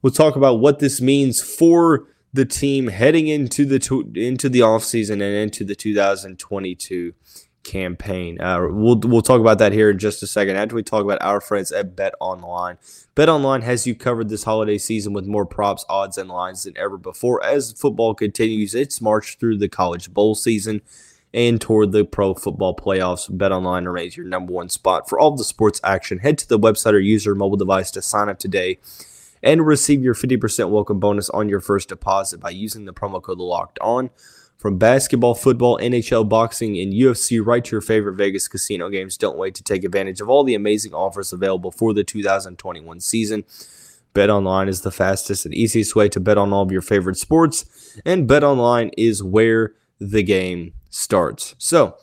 we'll 0.00 0.12
talk 0.12 0.36
about 0.36 0.60
what 0.60 0.78
this 0.78 1.00
means 1.00 1.42
for 1.42 2.06
the 2.36 2.44
team 2.44 2.88
heading 2.88 3.26
into 3.26 3.64
the 3.64 3.78
to, 3.80 4.12
into 4.14 4.48
the 4.48 4.60
offseason 4.60 5.14
and 5.14 5.22
into 5.22 5.64
the 5.64 5.74
2022 5.74 7.14
campaign. 7.64 8.40
Uh, 8.40 8.68
we'll 8.70 9.00
we'll 9.00 9.22
talk 9.22 9.40
about 9.40 9.58
that 9.58 9.72
here 9.72 9.90
in 9.90 9.98
just 9.98 10.22
a 10.22 10.26
second 10.26 10.56
after 10.56 10.76
we 10.76 10.82
talk 10.82 11.02
about 11.02 11.20
our 11.20 11.40
friends 11.40 11.72
at 11.72 11.96
Bet 11.96 12.14
Online. 12.20 12.78
Bet 13.14 13.28
Online 13.28 13.62
has 13.62 13.86
you 13.86 13.94
covered 13.94 14.28
this 14.28 14.44
holiday 14.44 14.78
season 14.78 15.12
with 15.12 15.26
more 15.26 15.44
props, 15.44 15.84
odds, 15.88 16.16
and 16.16 16.28
lines 16.28 16.62
than 16.62 16.76
ever 16.78 16.96
before 16.96 17.42
as 17.44 17.72
football 17.72 18.14
continues 18.14 18.74
its 18.74 19.00
march 19.00 19.36
through 19.38 19.58
the 19.58 19.68
college 19.68 20.14
bowl 20.14 20.34
season 20.34 20.80
and 21.34 21.60
toward 21.60 21.92
the 21.92 22.04
pro 22.04 22.34
football 22.34 22.76
playoffs. 22.76 23.26
Bet 23.36 23.52
Online 23.52 23.84
remains 23.84 24.16
your 24.16 24.26
number 24.26 24.52
one 24.52 24.68
spot 24.68 25.08
for 25.08 25.18
all 25.18 25.32
the 25.32 25.44
sports 25.44 25.80
action. 25.82 26.18
Head 26.18 26.38
to 26.38 26.48
the 26.48 26.58
website 26.58 26.92
or 26.92 26.98
use 26.98 27.26
your 27.26 27.34
mobile 27.34 27.56
device 27.56 27.90
to 27.90 28.02
sign 28.02 28.28
up 28.28 28.38
today 28.38 28.78
and 29.42 29.66
receive 29.66 30.02
your 30.02 30.14
50% 30.14 30.70
welcome 30.70 30.98
bonus 30.98 31.30
on 31.30 31.48
your 31.48 31.60
first 31.60 31.88
deposit 31.88 32.40
by 32.40 32.50
using 32.50 32.84
the 32.84 32.92
promo 32.92 33.22
code 33.22 33.38
locked 33.38 33.78
on. 33.80 34.10
From 34.56 34.78
basketball, 34.78 35.34
football, 35.34 35.78
NHL, 35.78 36.28
boxing, 36.28 36.78
and 36.78 36.92
UFC, 36.92 37.44
right 37.44 37.62
to 37.62 37.70
your 37.72 37.82
favorite 37.82 38.14
Vegas 38.14 38.48
casino 38.48 38.88
games. 38.88 39.18
Don't 39.18 39.36
wait 39.36 39.54
to 39.56 39.62
take 39.62 39.84
advantage 39.84 40.20
of 40.20 40.30
all 40.30 40.44
the 40.44 40.54
amazing 40.54 40.94
offers 40.94 41.32
available 41.32 41.70
for 41.70 41.92
the 41.92 42.02
2021 42.02 43.00
season. 43.00 43.44
Bet 44.14 44.30
online 44.30 44.66
is 44.68 44.80
the 44.80 44.90
fastest 44.90 45.44
and 45.44 45.54
easiest 45.54 45.94
way 45.94 46.08
to 46.08 46.18
bet 46.18 46.38
on 46.38 46.50
all 46.52 46.62
of 46.62 46.72
your 46.72 46.80
favorite 46.80 47.18
sports, 47.18 48.00
and 48.06 48.26
Bet 48.26 48.42
online 48.42 48.90
is 48.96 49.22
where 49.22 49.74
the 50.00 50.22
game 50.22 50.72
starts. 50.88 51.54
So, 51.58 51.96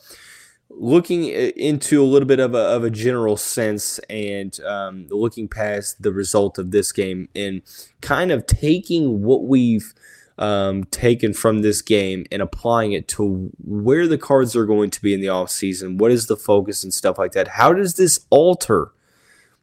looking 0.78 1.26
into 1.26 2.02
a 2.02 2.06
little 2.06 2.28
bit 2.28 2.40
of 2.40 2.54
a, 2.54 2.58
of 2.58 2.84
a 2.84 2.90
general 2.90 3.38
sense 3.38 4.00
and 4.10 4.60
um, 4.62 5.08
looking 5.10 5.48
past 5.48 6.02
the 6.02 6.12
result 6.12 6.58
of 6.58 6.72
this 6.72 6.92
game 6.92 7.30
and 7.36 7.62
kind 8.02 8.32
of 8.32 8.46
taking 8.46 9.24
what 9.24 9.46
we've 9.46 9.94
um, 10.38 10.84
taken 10.86 11.34
from 11.34 11.62
this 11.62 11.82
game 11.82 12.26
and 12.32 12.42
applying 12.42 12.92
it 12.94 13.08
to 13.08 13.52
where 13.64 14.08
the 14.08 14.18
cards 14.18 14.56
are 14.56 14.66
going 14.66 14.90
to 14.90 15.02
be 15.02 15.14
in 15.14 15.22
the 15.22 15.28
offseason. 15.28 15.98
What 15.98 16.12
is 16.12 16.28
the 16.28 16.38
focus 16.38 16.84
and 16.84 16.94
stuff 16.94 17.18
like 17.18 17.34
that? 17.34 17.50
How 17.50 17.74
does 17.74 17.96
this 17.96 18.26
alter 18.30 18.92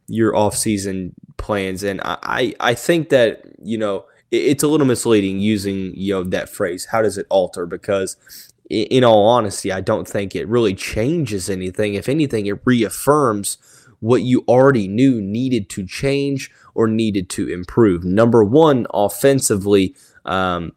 your 0.07 0.33
offseason 0.33 1.11
plans? 1.37 1.83
And 1.83 1.99
I, 2.03 2.55
I 2.59 2.73
think 2.73 3.09
that, 3.09 3.43
you 3.61 3.77
know, 3.77 4.05
it's 4.31 4.63
a 4.63 4.67
little 4.67 4.87
misleading 4.87 5.39
using 5.39 5.93
you 5.93 6.13
know 6.13 6.23
that 6.23 6.49
phrase 6.49 6.85
how 6.85 7.01
does 7.01 7.17
it 7.17 7.27
alter 7.29 7.65
because 7.65 8.15
in 8.71 9.03
all 9.03 9.25
honesty, 9.27 9.71
I 9.71 9.81
don't 9.81 10.07
think 10.07 10.35
it 10.35 10.47
really 10.47 10.73
changes 10.73 11.49
anything. 11.49 11.93
If 11.95 12.07
anything, 12.07 12.45
it 12.45 12.59
reaffirms 12.63 13.57
what 13.99 14.23
you 14.23 14.43
already 14.47 14.87
knew 14.87 15.21
needed 15.21 15.69
to 15.69 15.85
change 15.85 16.49
or 16.73 16.87
needed 16.87 17.29
to 17.31 17.47
improve. 17.47 18.03
Number 18.03 18.43
one, 18.43 18.87
offensively, 18.93 19.95
um, 20.25 20.71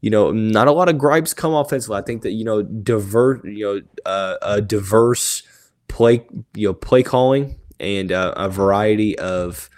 you 0.00 0.10
know, 0.10 0.32
not 0.32 0.68
a 0.68 0.72
lot 0.72 0.88
of 0.88 0.98
gripes 0.98 1.32
come 1.32 1.54
offensively. 1.54 1.96
I 1.96 2.02
think 2.02 2.22
that 2.22 2.32
you 2.32 2.44
know, 2.44 2.62
divert, 2.62 3.44
you 3.44 3.64
know, 3.64 3.80
uh, 4.04 4.36
a 4.42 4.60
diverse 4.60 5.42
play, 5.88 6.26
you 6.54 6.68
know, 6.68 6.74
play 6.74 7.02
calling 7.02 7.56
and 7.78 8.10
uh, 8.10 8.34
a 8.36 8.48
variety 8.48 9.18
of, 9.18 9.70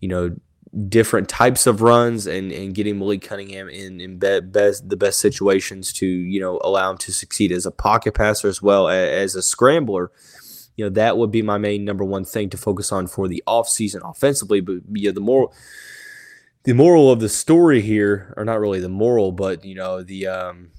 you 0.00 0.08
know, 0.08 0.36
different 0.88 1.28
types 1.28 1.66
of 1.66 1.80
runs 1.80 2.26
and, 2.26 2.52
and 2.52 2.74
getting 2.74 2.98
Malik 2.98 3.22
Cunningham 3.22 3.68
in, 3.68 4.00
in 4.00 4.18
be, 4.18 4.42
best 4.42 4.88
the 4.88 4.96
best 4.96 5.18
situations 5.18 5.92
to 5.94 6.06
you 6.06 6.40
know 6.40 6.60
allow 6.62 6.90
him 6.90 6.98
to 6.98 7.12
succeed 7.12 7.52
as 7.52 7.66
a 7.66 7.70
pocket 7.70 8.14
passer 8.14 8.48
as 8.48 8.60
well 8.60 8.88
as, 8.88 9.08
as 9.08 9.34
a 9.34 9.42
scrambler. 9.42 10.10
You 10.76 10.84
know 10.84 10.90
that 10.90 11.16
would 11.16 11.30
be 11.30 11.42
my 11.42 11.58
main 11.58 11.84
number 11.84 12.04
one 12.04 12.24
thing 12.24 12.50
to 12.50 12.56
focus 12.56 12.92
on 12.92 13.06
for 13.06 13.28
the 13.28 13.42
offseason 13.46 14.08
offensively. 14.08 14.60
But 14.60 14.76
know, 15.08 15.14
the 15.14 15.20
more 15.20 15.50
the 16.64 16.74
moral 16.74 17.10
of 17.10 17.20
the 17.20 17.28
story 17.28 17.80
here, 17.80 18.34
or 18.36 18.44
not 18.44 18.60
really 18.60 18.80
the 18.80 18.88
moral, 18.88 19.32
but 19.32 19.64
you 19.64 19.74
know 19.74 20.02
the 20.02 20.26
um, 20.26 20.70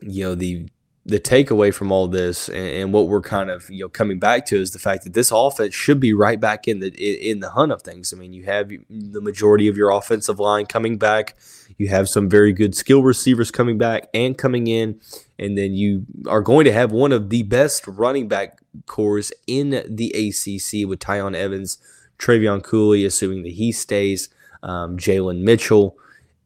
you 0.00 0.24
know 0.24 0.34
the 0.34 0.68
the 1.04 1.18
takeaway 1.18 1.74
from 1.74 1.90
all 1.90 2.06
this 2.06 2.48
and, 2.48 2.56
and, 2.56 2.92
what 2.92 3.08
we're 3.08 3.20
kind 3.20 3.50
of 3.50 3.68
you 3.68 3.80
know 3.80 3.88
coming 3.88 4.20
back 4.20 4.46
to 4.46 4.56
is 4.56 4.70
the 4.70 4.78
fact 4.78 5.02
that 5.02 5.14
this 5.14 5.32
offense 5.32 5.74
should 5.74 5.98
be 5.98 6.12
right 6.12 6.38
back 6.38 6.68
in 6.68 6.78
the 6.78 6.88
in, 7.30 7.40
the 7.40 7.50
hunt 7.50 7.72
of 7.72 7.82
things. 7.82 8.12
I 8.12 8.16
mean, 8.16 8.32
you 8.32 8.44
have 8.44 8.68
the 8.88 9.20
majority 9.20 9.66
of 9.68 9.76
your 9.76 9.90
offensive 9.90 10.38
line 10.38 10.66
coming 10.66 10.98
back. 10.98 11.36
You 11.76 11.88
have 11.88 12.08
some 12.08 12.28
very 12.28 12.52
good 12.52 12.76
skill 12.76 13.02
receivers 13.02 13.50
coming 13.50 13.78
back 13.78 14.08
and 14.14 14.38
coming 14.38 14.68
in, 14.68 15.00
and 15.38 15.58
then 15.58 15.72
you 15.72 16.06
are 16.28 16.42
going 16.42 16.64
to 16.66 16.72
have 16.72 16.92
one 16.92 17.10
of 17.10 17.30
the 17.30 17.42
best 17.42 17.86
running 17.88 18.28
back 18.28 18.60
cores 18.86 19.32
in 19.46 19.70
the 19.88 20.10
ACC 20.10 20.88
with 20.88 21.00
Tiyon 21.00 21.34
Evans, 21.34 21.78
Trevion 22.18 22.62
Cooley, 22.62 23.04
assuming 23.04 23.42
that 23.42 23.52
he 23.52 23.72
stays, 23.72 24.28
um, 24.62 24.96
Jalen 24.96 25.42
Mitchell 25.42 25.96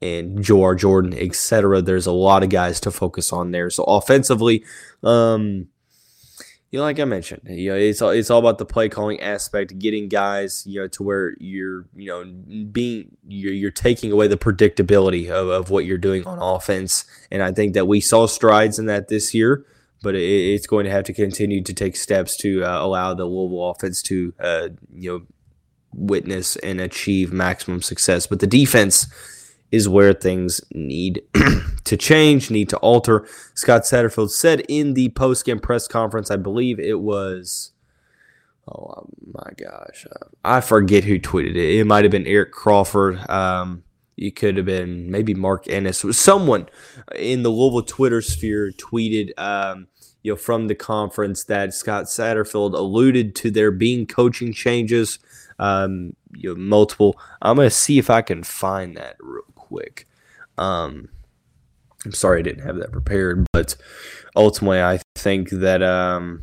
and 0.02 0.38
Jawhar 0.38 0.78
Jordan, 0.78 1.14
etc. 1.14 1.82
There's 1.82 2.06
a 2.06 2.12
lot 2.12 2.42
of 2.42 2.50
guys 2.50 2.80
to 2.80 2.90
focus 2.90 3.32
on 3.32 3.50
there. 3.50 3.70
So 3.70 3.84
offensively, 3.84 4.64
um, 5.02 5.68
you 6.70 6.80
know, 6.80 6.84
like 6.84 6.98
I 6.98 7.04
mentioned, 7.04 7.42
you 7.46 7.70
know, 7.70 7.76
it's 7.76 8.02
all, 8.02 8.10
it's 8.10 8.28
all 8.28 8.40
about 8.40 8.58
the 8.58 8.66
play 8.66 8.88
calling 8.88 9.20
aspect, 9.20 9.78
getting 9.78 10.08
guys, 10.08 10.64
you 10.66 10.80
know, 10.80 10.88
to 10.88 11.02
where 11.02 11.36
you're, 11.38 11.86
you 11.94 12.06
know, 12.06 12.24
being 12.66 13.16
you're, 13.26 13.52
you're 13.52 13.70
taking 13.70 14.10
away 14.10 14.26
the 14.26 14.36
predictability 14.36 15.30
of, 15.30 15.48
of 15.48 15.70
what 15.70 15.86
you're 15.86 15.96
doing 15.96 16.26
on 16.26 16.38
offense. 16.38 17.04
And 17.30 17.42
I 17.42 17.52
think 17.52 17.74
that 17.74 17.86
we 17.86 18.00
saw 18.00 18.26
strides 18.26 18.78
in 18.78 18.86
that 18.86 19.08
this 19.08 19.32
year, 19.32 19.64
but 20.02 20.16
it, 20.16 20.24
it's 20.24 20.66
going 20.66 20.84
to 20.84 20.90
have 20.90 21.04
to 21.04 21.12
continue 21.12 21.62
to 21.62 21.72
take 21.72 21.96
steps 21.96 22.36
to 22.38 22.64
uh, 22.64 22.84
allow 22.84 23.14
the 23.14 23.24
Louisville 23.24 23.70
offense 23.70 24.02
to, 24.02 24.34
uh, 24.40 24.68
you 24.92 25.12
know, 25.12 25.26
witness 25.94 26.56
and 26.56 26.80
achieve 26.80 27.32
maximum 27.32 27.80
success. 27.80 28.26
But 28.26 28.40
the 28.40 28.46
defense 28.46 29.06
is 29.70 29.88
where 29.88 30.12
things 30.12 30.60
need 30.72 31.22
to 31.84 31.96
change, 31.96 32.50
need 32.50 32.68
to 32.68 32.76
alter. 32.78 33.26
Scott 33.54 33.82
Satterfield 33.82 34.30
said 34.30 34.62
in 34.68 34.94
the 34.94 35.08
post-game 35.10 35.60
press 35.60 35.88
conference, 35.88 36.30
I 36.30 36.36
believe 36.36 36.78
it 36.78 37.00
was, 37.00 37.72
oh 38.68 39.08
my 39.32 39.50
gosh, 39.56 40.06
uh, 40.10 40.26
I 40.44 40.60
forget 40.60 41.04
who 41.04 41.18
tweeted 41.18 41.56
it. 41.56 41.78
It 41.78 41.86
might 41.86 42.04
have 42.04 42.12
been 42.12 42.26
Eric 42.26 42.52
Crawford. 42.52 43.18
Um, 43.28 43.82
it 44.16 44.34
could 44.34 44.56
have 44.56 44.66
been 44.66 45.10
maybe 45.10 45.34
Mark 45.34 45.68
Ennis. 45.68 46.04
Someone 46.12 46.68
in 47.16 47.42
the 47.42 47.50
Louisville 47.50 47.82
Twitter 47.82 48.22
sphere 48.22 48.72
tweeted, 48.72 49.30
um, 49.38 49.88
you 50.22 50.32
know, 50.32 50.36
from 50.36 50.68
the 50.68 50.74
conference 50.74 51.44
that 51.44 51.74
Scott 51.74 52.06
Satterfield 52.06 52.74
alluded 52.74 53.34
to 53.36 53.50
there 53.50 53.70
being 53.70 54.06
coaching 54.06 54.52
changes. 54.52 55.18
Um, 55.58 56.14
you 56.34 56.50
know, 56.50 56.60
multiple. 56.60 57.18
I'm 57.40 57.56
gonna 57.56 57.70
see 57.70 57.98
if 57.98 58.10
I 58.10 58.22
can 58.22 58.42
find 58.42 58.96
that 58.96 59.16
real 59.20 59.44
quick. 59.68 60.06
Um, 60.58 61.08
I'm 62.04 62.12
sorry 62.12 62.40
I 62.40 62.42
didn't 62.42 62.64
have 62.64 62.76
that 62.76 62.92
prepared, 62.92 63.46
but 63.52 63.76
ultimately, 64.34 64.80
I 64.80 65.00
think 65.16 65.50
that 65.50 65.82
um, 65.82 66.42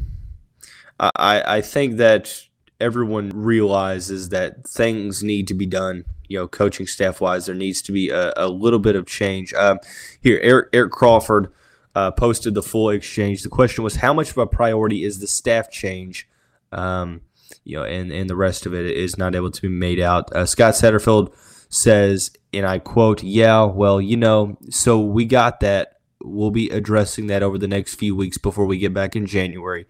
I, 1.00 1.58
I 1.58 1.62
think 1.62 1.98
that 1.98 2.44
everyone 2.80 3.30
realizes 3.30 4.30
that 4.30 4.68
things 4.68 5.24
need 5.24 5.48
to 5.48 5.54
be 5.54 5.66
done. 5.66 6.06
You 6.28 6.40
know, 6.40 6.48
coaching 6.48 6.88
staff 6.88 7.22
wise, 7.22 7.46
there 7.46 7.56
needs 7.56 7.82
to 7.84 7.92
be 7.92 8.10
a, 8.10 8.34
a 8.36 8.48
little 8.48 8.80
bit 8.80 8.96
of 8.96 9.06
change. 9.06 9.54
Um, 9.54 9.80
here, 10.22 10.40
Eric, 10.42 10.70
Eric 10.74 10.92
Crawford 10.92 11.52
uh, 11.96 12.12
posted 12.12 12.56
the 12.56 12.64
full 12.64 12.90
exchange. 12.90 13.44
The 13.44 13.50
question 13.50 13.84
was, 13.84 13.96
how 13.98 14.14
much 14.14 14.32
of 14.32 14.38
a 14.38 14.48
priority 14.48 15.04
is 15.04 15.20
the 15.20 15.28
staff 15.28 15.72
change? 15.72 16.28
Um, 16.72 17.22
you 17.64 17.78
know, 17.78 17.84
and 17.84 18.12
and 18.12 18.30
the 18.30 18.36
rest 18.36 18.66
of 18.66 18.74
it 18.74 18.86
is 18.86 19.18
not 19.18 19.36
able 19.36 19.52
to 19.52 19.62
be 19.62 19.70
made 19.70 20.00
out. 20.00 20.34
Uh, 20.34 20.46
Scott 20.46 20.74
Satterfield 20.74 21.34
says, 21.74 22.32
and 22.54 22.66
I 22.66 22.80
quote, 22.80 23.24
Yeah, 23.24 23.64
well, 23.64 24.00
you 24.00 24.18
know, 24.18 24.58
so 24.70 25.00
we 25.00 25.26
got 25.26 25.60
that. 25.62 26.00
We'll 26.22 26.52
be 26.52 26.70
addressing 26.70 27.28
that 27.28 27.44
over 27.44 27.58
the 27.58 27.68
next 27.68 27.96
few 27.96 28.16
weeks 28.16 28.38
before 28.38 28.66
we 28.66 28.78
get 28.78 28.94
back 28.94 29.16
in 29.16 29.26
January. 29.26 29.86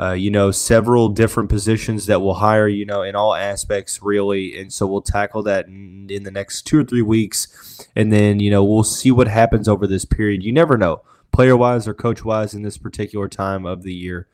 Uh, 0.00 0.12
you 0.12 0.30
know, 0.30 0.52
several 0.52 1.08
different 1.08 1.48
positions 1.48 2.06
that 2.06 2.22
we'll 2.22 2.34
hire, 2.34 2.68
you 2.68 2.86
know, 2.86 3.02
in 3.02 3.16
all 3.16 3.34
aspects, 3.34 4.00
really. 4.00 4.56
And 4.56 4.72
so 4.72 4.86
we'll 4.86 5.02
tackle 5.02 5.42
that 5.42 5.66
in, 5.66 6.06
in 6.08 6.22
the 6.22 6.30
next 6.30 6.62
two 6.62 6.78
or 6.78 6.84
three 6.84 7.02
weeks. 7.02 7.84
And 7.96 8.12
then, 8.12 8.38
you 8.38 8.48
know, 8.48 8.62
we'll 8.62 8.84
see 8.84 9.10
what 9.10 9.26
happens 9.26 9.66
over 9.66 9.88
this 9.88 10.04
period. 10.04 10.44
You 10.44 10.52
never 10.52 10.76
know, 10.76 11.02
player 11.32 11.56
wise 11.56 11.88
or 11.88 11.94
coach 11.94 12.24
wise, 12.24 12.54
in 12.54 12.62
this 12.62 12.78
particular 12.78 13.26
time 13.26 13.66
of 13.66 13.82
the 13.82 13.94
year. 13.94 14.28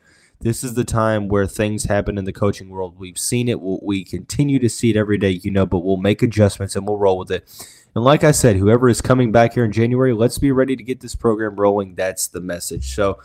This 0.44 0.62
is 0.62 0.74
the 0.74 0.84
time 0.84 1.28
where 1.28 1.46
things 1.46 1.84
happen 1.84 2.18
in 2.18 2.26
the 2.26 2.32
coaching 2.32 2.68
world. 2.68 2.98
We've 2.98 3.16
seen 3.16 3.48
it. 3.48 3.62
We'll, 3.62 3.80
we 3.82 4.04
continue 4.04 4.58
to 4.58 4.68
see 4.68 4.90
it 4.90 4.96
every 4.96 5.16
day, 5.16 5.30
you 5.30 5.50
know, 5.50 5.64
but 5.64 5.78
we'll 5.78 5.96
make 5.96 6.22
adjustments 6.22 6.76
and 6.76 6.86
we'll 6.86 6.98
roll 6.98 7.16
with 7.16 7.30
it. 7.30 7.48
And 7.94 8.04
like 8.04 8.24
I 8.24 8.30
said, 8.30 8.56
whoever 8.56 8.90
is 8.90 9.00
coming 9.00 9.32
back 9.32 9.54
here 9.54 9.64
in 9.64 9.72
January, 9.72 10.12
let's 10.12 10.36
be 10.36 10.52
ready 10.52 10.76
to 10.76 10.82
get 10.82 11.00
this 11.00 11.14
program 11.14 11.56
rolling. 11.56 11.94
That's 11.94 12.28
the 12.28 12.42
message. 12.42 12.94
So, 12.94 13.20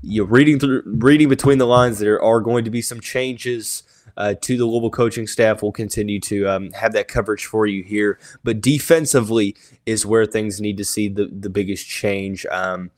you 0.00 0.22
know, 0.22 0.28
reading 0.30 0.58
through, 0.58 0.84
reading 0.86 1.28
between 1.28 1.58
the 1.58 1.66
lines, 1.66 1.98
there 1.98 2.22
are 2.22 2.40
going 2.40 2.64
to 2.64 2.70
be 2.70 2.80
some 2.80 3.00
changes. 3.00 3.82
Uh, 4.16 4.34
to 4.40 4.56
the 4.56 4.64
Louisville 4.64 4.90
coaching 4.90 5.28
staff. 5.28 5.62
We'll 5.62 5.70
continue 5.70 6.18
to 6.22 6.48
um, 6.48 6.72
have 6.72 6.92
that 6.94 7.06
coverage 7.06 7.46
for 7.46 7.66
you 7.66 7.84
here. 7.84 8.18
But 8.42 8.60
defensively 8.60 9.54
is 9.86 10.04
where 10.04 10.26
things 10.26 10.60
need 10.60 10.76
to 10.78 10.84
see 10.84 11.08
the, 11.08 11.26
the 11.26 11.48
biggest 11.48 11.86
change. 11.86 12.44
Um, 12.46 12.90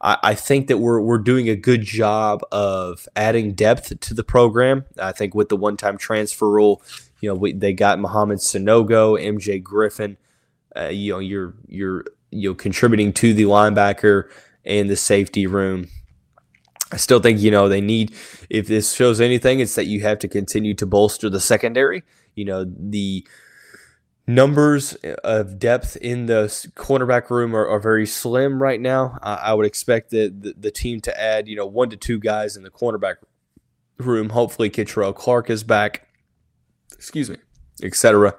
I, 0.00 0.34
think 0.34 0.68
that 0.68 0.78
we're 0.78 1.00
we're 1.00 1.18
doing 1.18 1.48
a 1.48 1.56
good 1.56 1.82
job 1.82 2.42
of 2.52 3.08
adding 3.16 3.54
depth 3.54 3.98
to 3.98 4.14
the 4.14 4.22
program. 4.22 4.84
I 4.98 5.12
think 5.12 5.34
with 5.34 5.48
the 5.48 5.56
one 5.56 5.76
time 5.76 5.98
transfer 5.98 6.48
rule, 6.48 6.82
you 7.20 7.28
know, 7.28 7.34
we, 7.34 7.52
they 7.52 7.72
got 7.72 7.98
Mohamed 7.98 8.38
Sanogo, 8.38 9.20
MJ 9.20 9.62
Griffin. 9.62 10.16
Uh, 10.76 10.88
you 10.88 11.12
know, 11.12 11.18
you're 11.18 11.54
you're 11.66 12.04
you 12.30 12.50
know 12.50 12.54
contributing 12.54 13.12
to 13.14 13.34
the 13.34 13.44
linebacker 13.44 14.30
and 14.64 14.88
the 14.88 14.96
safety 14.96 15.46
room. 15.46 15.88
I 16.92 16.96
still 16.96 17.20
think 17.20 17.40
you 17.40 17.50
know 17.50 17.68
they 17.68 17.80
need. 17.80 18.14
If 18.48 18.68
this 18.68 18.94
shows 18.94 19.20
anything, 19.20 19.60
it's 19.60 19.74
that 19.74 19.86
you 19.86 20.00
have 20.02 20.18
to 20.20 20.28
continue 20.28 20.74
to 20.74 20.86
bolster 20.86 21.28
the 21.28 21.40
secondary. 21.40 22.04
You 22.36 22.44
know 22.44 22.64
the 22.64 23.26
numbers 24.28 24.94
of 25.24 25.58
depth 25.58 25.96
in 25.96 26.26
the 26.26 26.44
cornerback 26.76 27.30
room 27.30 27.56
are, 27.56 27.66
are 27.66 27.80
very 27.80 28.06
slim 28.06 28.62
right 28.62 28.80
now. 28.80 29.18
I, 29.22 29.54
would 29.54 29.66
expect 29.66 30.10
the, 30.10 30.28
the, 30.28 30.54
the 30.56 30.70
team 30.70 31.00
to 31.00 31.20
add, 31.20 31.48
you 31.48 31.56
know, 31.56 31.66
one 31.66 31.88
to 31.90 31.96
two 31.96 32.20
guys 32.20 32.54
in 32.54 32.62
the 32.62 32.70
cornerback 32.70 33.16
room. 33.96 34.28
Hopefully, 34.28 34.70
Kei'Trel 34.70 35.14
Clark 35.14 35.48
is 35.48 35.64
back. 35.64 36.06
Excuse 36.92 37.30
me, 37.30 37.36
etc. 37.82 38.34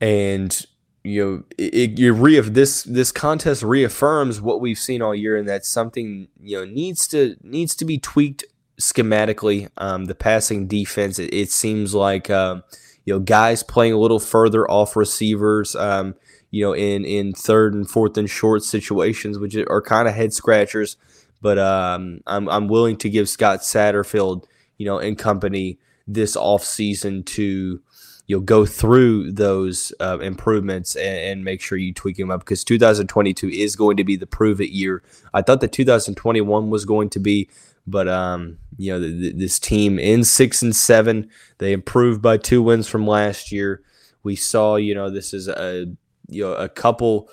And 0.00 0.64
you 1.02 1.24
know, 1.24 1.44
it, 1.58 1.98
it 1.98 2.12
re- 2.12 2.40
this 2.40 2.84
this 2.84 3.10
contest 3.10 3.62
reaffirms 3.62 4.40
what 4.40 4.60
we've 4.60 4.78
seen 4.78 5.02
all 5.02 5.14
year, 5.14 5.36
and 5.36 5.48
that 5.48 5.66
something 5.66 6.28
you 6.40 6.58
know 6.58 6.64
needs 6.64 7.08
to 7.08 7.36
needs 7.42 7.74
to 7.76 7.84
be 7.84 7.98
tweaked 7.98 8.44
schematically. 8.80 9.70
Um, 9.76 10.04
the 10.06 10.14
passing 10.14 10.66
defense, 10.66 11.18
it, 11.18 11.32
it 11.34 11.50
seems 11.50 11.94
like. 11.94 12.30
Um, 12.30 12.62
you 13.04 13.14
know, 13.14 13.20
guys 13.20 13.62
playing 13.62 13.92
a 13.92 13.98
little 13.98 14.18
further 14.18 14.68
off 14.70 14.96
receivers, 14.96 15.76
um, 15.76 16.14
you 16.50 16.64
know, 16.64 16.74
in 16.74 17.04
in 17.04 17.32
third 17.32 17.74
and 17.74 17.88
fourth 17.88 18.16
and 18.16 18.30
short 18.30 18.62
situations, 18.62 19.38
which 19.38 19.56
are 19.56 19.82
kind 19.82 20.08
of 20.08 20.14
head 20.14 20.32
scratchers. 20.32 20.96
But 21.40 21.58
um, 21.58 22.20
I'm 22.26 22.48
I'm 22.48 22.68
willing 22.68 22.96
to 22.98 23.10
give 23.10 23.28
Scott 23.28 23.60
Satterfield, 23.60 24.44
you 24.78 24.86
know, 24.86 24.98
and 24.98 25.18
company 25.18 25.78
this 26.06 26.36
off 26.36 26.64
season 26.64 27.22
to 27.22 27.80
you 28.26 28.36
know 28.36 28.40
go 28.40 28.64
through 28.64 29.32
those 29.32 29.92
uh, 30.00 30.18
improvements 30.20 30.96
and, 30.96 31.18
and, 31.18 31.44
make 31.44 31.60
sure 31.60 31.76
you 31.76 31.92
tweak 31.92 32.16
them 32.16 32.30
up 32.30 32.40
because 32.40 32.64
2022 32.64 33.48
is 33.50 33.76
going 33.76 33.96
to 33.96 34.04
be 34.04 34.16
the 34.16 34.26
prove 34.26 34.60
it 34.60 34.70
year. 34.70 35.02
I 35.34 35.42
thought 35.42 35.60
that 35.60 35.72
2021 35.72 36.70
was 36.70 36.84
going 36.84 37.10
to 37.10 37.18
be, 37.18 37.50
but 37.86 38.08
um, 38.08 38.58
you 38.78 38.92
know, 38.92 39.00
the, 39.00 39.10
the, 39.10 39.32
this 39.32 39.58
team 39.58 39.98
in 39.98 40.24
six 40.24 40.62
and 40.62 40.74
seven, 40.74 41.28
they 41.58 41.72
improved 41.72 42.22
by 42.22 42.38
two 42.38 42.62
wins 42.62 42.88
from 42.88 43.06
last 43.06 43.52
year. 43.52 43.82
We 44.22 44.36
saw, 44.36 44.76
you 44.76 44.94
know, 44.94 45.10
this 45.10 45.34
is 45.34 45.48
a 45.48 45.86
you 46.28 46.44
know 46.44 46.54
a 46.54 46.68
couple 46.68 47.28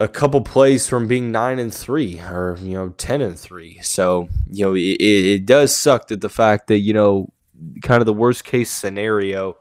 a 0.00 0.08
couple 0.08 0.40
plays 0.40 0.88
from 0.88 1.08
being 1.08 1.32
nine 1.32 1.58
and 1.58 1.74
three 1.74 2.20
or 2.20 2.56
you 2.60 2.74
know 2.74 2.90
ten 2.90 3.20
and 3.20 3.38
three. 3.38 3.78
So 3.82 4.28
you 4.50 4.64
know 4.64 4.74
it, 4.74 5.00
it 5.00 5.46
does 5.46 5.76
suck 5.76 6.08
that 6.08 6.20
the 6.20 6.28
fact 6.28 6.66
that 6.66 6.78
you 6.78 6.92
know 6.92 7.32
kind 7.82 8.00
of 8.00 8.06
the 8.06 8.12
worst 8.12 8.44
case 8.44 8.70
scenario 8.70 9.56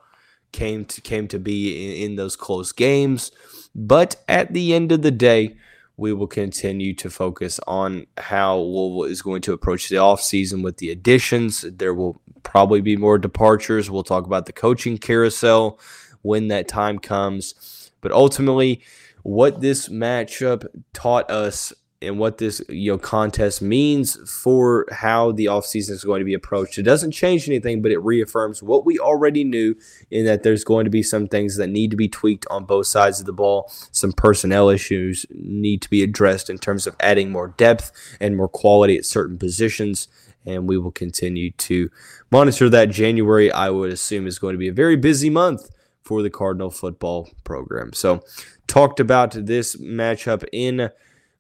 came 0.52 0.86
to 0.86 1.02
came 1.02 1.28
to 1.28 1.40
be 1.40 2.04
in, 2.04 2.12
in 2.12 2.16
those 2.16 2.36
close 2.36 2.72
games. 2.72 3.32
But 3.76 4.16
at 4.28 4.54
the 4.54 4.74
end 4.74 4.92
of 4.92 5.02
the 5.02 5.12
day, 5.12 5.58
we 5.98 6.14
will 6.14 6.28
continue 6.28 6.94
to 6.96 7.10
focus 7.10 7.60
on 7.68 8.06
how 8.18 8.58
Louisville 8.58 9.12
is 9.12 9.22
going 9.22 9.42
to 9.44 9.54
approach 9.54 9.90
the 9.90 9.96
offseason 9.96 10.64
with 10.64 10.78
the 10.78 10.92
additions. 10.92 11.62
There 11.62 11.94
will 11.94 12.22
probably 12.44 12.82
be 12.82 12.96
more 12.96 13.18
departures. 13.18 13.90
We'll 13.90 14.04
talk 14.04 14.26
about 14.26 14.46
the 14.46 14.54
coaching 14.54 14.98
carousel 14.98 15.80
when 16.22 16.48
that 16.50 16.68
time 16.68 17.00
comes. 17.00 17.92
But 18.02 18.12
ultimately, 18.12 18.84
what 19.24 19.62
this 19.62 19.90
matchup 19.90 20.68
taught 20.94 21.30
us 21.32 21.74
and 22.02 22.20
what 22.20 22.38
this 22.38 22.62
you 22.70 22.92
know 22.92 22.98
contest 22.98 23.62
means 23.62 24.18
for 24.30 24.86
how 24.92 25.32
the 25.32 25.46
offseason 25.46 25.92
is 25.92 26.04
going 26.04 26.20
to 26.20 26.26
be 26.26 26.34
approached. 26.34 26.78
It 26.78 26.84
doesn't 26.84 27.12
change 27.12 27.48
anything, 27.48 27.82
but 27.82 27.92
it 27.92 28.00
reaffirms 28.00 28.62
what 28.62 28.86
we 28.86 29.00
already 29.00 29.44
knew 29.44 29.76
in 30.12 30.26
that 30.26 30.44
there's 30.44 30.64
going 30.64 30.86
to 30.86 30.92
be 30.92 31.02
some 31.04 31.28
things 31.28 31.58
that 31.58 31.68
need 31.68 31.92
to 31.92 31.98
be 31.98 32.08
tweaked 32.08 32.46
on 32.50 32.66
both 32.66 32.88
sides 32.88 33.20
of 33.20 33.26
the 33.26 33.34
ball. 33.34 33.72
Some 33.92 34.14
personnel 34.14 34.70
issues 34.70 35.26
need 35.32 35.82
to 35.82 35.90
be 35.90 36.04
addressed 36.04 36.50
in 36.50 36.60
terms 36.60 36.86
of 36.86 36.96
adding 37.00 37.32
more 37.32 37.50
depth 37.58 37.92
and 38.20 38.38
more 38.38 38.50
quality 38.50 38.98
at 38.98 39.06
certain 39.06 39.38
positions. 39.38 40.08
And 40.46 40.70
we 40.70 40.78
will 40.78 40.92
continue 40.92 41.52
to 41.52 41.90
monitor 42.32 42.70
that. 42.70 42.90
January, 42.90 43.52
I 43.52 43.70
would 43.70 43.92
assume, 43.92 44.28
is 44.28 44.40
going 44.40 44.54
to 44.54 44.60
be 44.60 44.70
a 44.70 44.74
very 44.74 44.96
busy 44.96 45.30
month 45.30 45.70
for 46.04 46.22
the 46.22 46.30
Cardinal 46.30 46.70
football 46.70 47.30
program. 47.44 47.92
So, 47.92 48.24
talked 48.66 49.02
about 49.02 49.32
this 49.32 49.76
matchup 49.76 50.46
in 50.54 50.90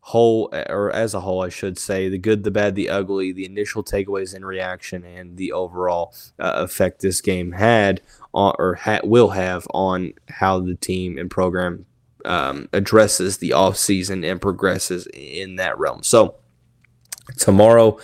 whole 0.07 0.49
or 0.69 0.89
as 0.93 1.13
a 1.13 1.19
whole, 1.19 1.43
I 1.43 1.49
should 1.49 1.77
say, 1.77 2.07
the 2.07 2.17
good, 2.17 2.45
the 2.45 2.51
bad, 2.51 2.75
the 2.75 2.89
ugly, 2.89 3.33
the 3.33 3.43
initial 3.45 3.83
takeaways 3.83 4.33
and 4.33 4.45
reaction, 4.45 5.03
and 5.03 5.35
the 5.35 5.51
overall 5.51 6.13
uh, 6.39 6.53
effect 6.55 7.01
this 7.01 7.19
game 7.19 7.51
had 7.51 7.99
on, 8.33 8.55
or 8.57 8.75
ha- 8.75 9.01
will 9.03 9.31
have 9.31 9.67
on 9.73 10.13
how 10.29 10.61
the 10.61 10.75
team 10.75 11.17
and 11.17 11.29
program 11.29 11.85
um, 12.23 12.69
addresses 12.71 13.39
the 13.39 13.49
offseason 13.49 14.25
and 14.29 14.41
progresses 14.41 15.07
in 15.13 15.57
that 15.57 15.77
realm. 15.77 16.03
So 16.03 16.35
tomorrow. 17.37 17.99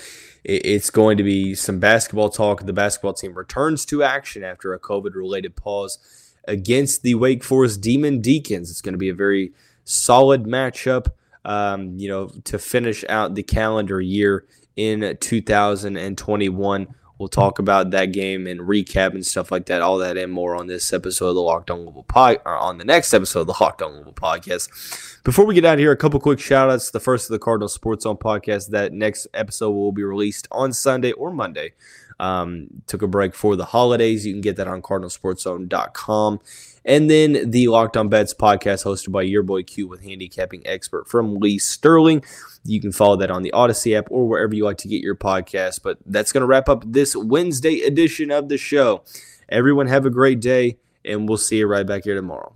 It's 0.45 0.89
going 0.89 1.15
to 1.15 1.23
be 1.23 1.55
some 1.55 1.79
basketball 1.79 2.29
talk. 2.29 2.65
The 2.65 2.73
basketball 2.73 3.13
team 3.13 3.33
returns 3.33 3.85
to 3.85 4.03
action 4.03 4.43
after 4.43 4.73
a 4.73 4.77
COVID 4.77 5.15
related 5.15 5.55
pause 5.55 5.99
against 6.45 7.01
the 7.01 7.15
Wake 7.15 7.45
Forest 7.45 7.79
Demon 7.79 8.19
Deacons. 8.19 8.69
It's 8.69 8.81
going 8.81 8.93
to 8.93 8.97
be 8.97 9.07
a 9.07 9.13
very 9.15 9.53
solid 9.85 10.43
matchup 10.43 11.11
um, 11.45 11.97
you 11.97 12.07
know, 12.07 12.31
to 12.45 12.59
finish 12.59 13.03
out 13.09 13.35
the 13.35 13.43
calendar 13.43 13.99
year 14.01 14.45
in 14.75 15.17
2021. 15.19 16.95
We'll 17.19 17.29
talk 17.29 17.59
about 17.59 17.91
that 17.91 18.07
game 18.07 18.47
and 18.47 18.59
recap 18.61 19.11
and 19.11 19.25
stuff 19.25 19.51
like 19.51 19.67
that, 19.67 19.81
all 19.81 19.99
that 19.99 20.17
and 20.17 20.31
more 20.31 20.55
on 20.55 20.67
this 20.67 20.91
episode 20.91 21.29
of 21.29 21.35
the 21.35 21.41
Locked 21.41 21.69
On 21.69 21.81
Louisville 21.81 22.03
pod, 22.03 22.39
or 22.45 22.57
on 22.57 22.79
the 22.79 22.85
next 22.85 23.13
episode 23.13 23.41
of 23.41 23.47
the 23.47 23.55
Locked 23.61 23.81
On 23.81 23.93
Louisville 23.93 24.13
podcast. 24.13 25.23
Before 25.23 25.45
we 25.45 25.53
get 25.53 25.63
out 25.63 25.75
of 25.75 25.79
here, 25.79 25.91
a 25.91 25.97
couple 25.97 26.19
quick 26.19 26.39
shout 26.39 26.69
outs. 26.69 26.91
The 26.91 26.99
first 26.99 27.29
of 27.29 27.31
the 27.31 27.39
Cardinal 27.39 27.69
Sports 27.69 28.03
Zone 28.03 28.17
podcast. 28.17 28.71
That 28.71 28.91
next 28.91 29.27
episode 29.33 29.71
will 29.71 29.91
be 29.91 30.03
released 30.03 30.47
on 30.51 30.73
Sunday 30.73 31.11
or 31.13 31.31
Monday. 31.31 31.73
Um, 32.19 32.67
took 32.87 33.01
a 33.01 33.07
break 33.07 33.35
for 33.35 33.55
the 33.55 33.65
holidays. 33.65 34.25
You 34.25 34.33
can 34.33 34.41
get 34.41 34.55
that 34.57 34.67
on 34.67 34.81
cardinalsportszone.com. 34.81 36.39
And 36.85 37.09
then 37.09 37.49
the 37.49 37.67
Locked 37.67 37.95
On 37.95 38.09
Bets 38.09 38.33
podcast 38.33 38.83
hosted 38.83 39.11
by 39.11 39.21
your 39.21 39.43
boy 39.43 39.63
Q 39.63 39.87
with 39.87 40.03
handicapping 40.03 40.63
expert 40.65 41.07
from 41.07 41.35
Lee 41.35 41.57
Sterling. 41.57 42.23
You 42.65 42.81
can 42.81 42.91
follow 42.91 43.15
that 43.17 43.31
on 43.31 43.43
the 43.43 43.51
Odyssey 43.51 43.95
app 43.95 44.07
or 44.09 44.27
wherever 44.27 44.53
you 44.53 44.65
like 44.65 44.77
to 44.79 44.87
get 44.87 45.01
your 45.01 45.15
podcast. 45.15 45.81
But 45.81 45.97
that's 46.05 46.31
going 46.31 46.41
to 46.41 46.47
wrap 46.47 46.67
up 46.67 46.83
this 46.85 47.15
Wednesday 47.15 47.81
edition 47.81 48.31
of 48.31 48.49
the 48.49 48.57
show. 48.57 49.03
Everyone 49.49 49.87
have 49.87 50.05
a 50.05 50.09
great 50.09 50.39
day, 50.39 50.77
and 51.05 51.27
we'll 51.27 51.37
see 51.37 51.59
you 51.59 51.67
right 51.67 51.85
back 51.85 52.03
here 52.03 52.15
tomorrow. 52.15 52.53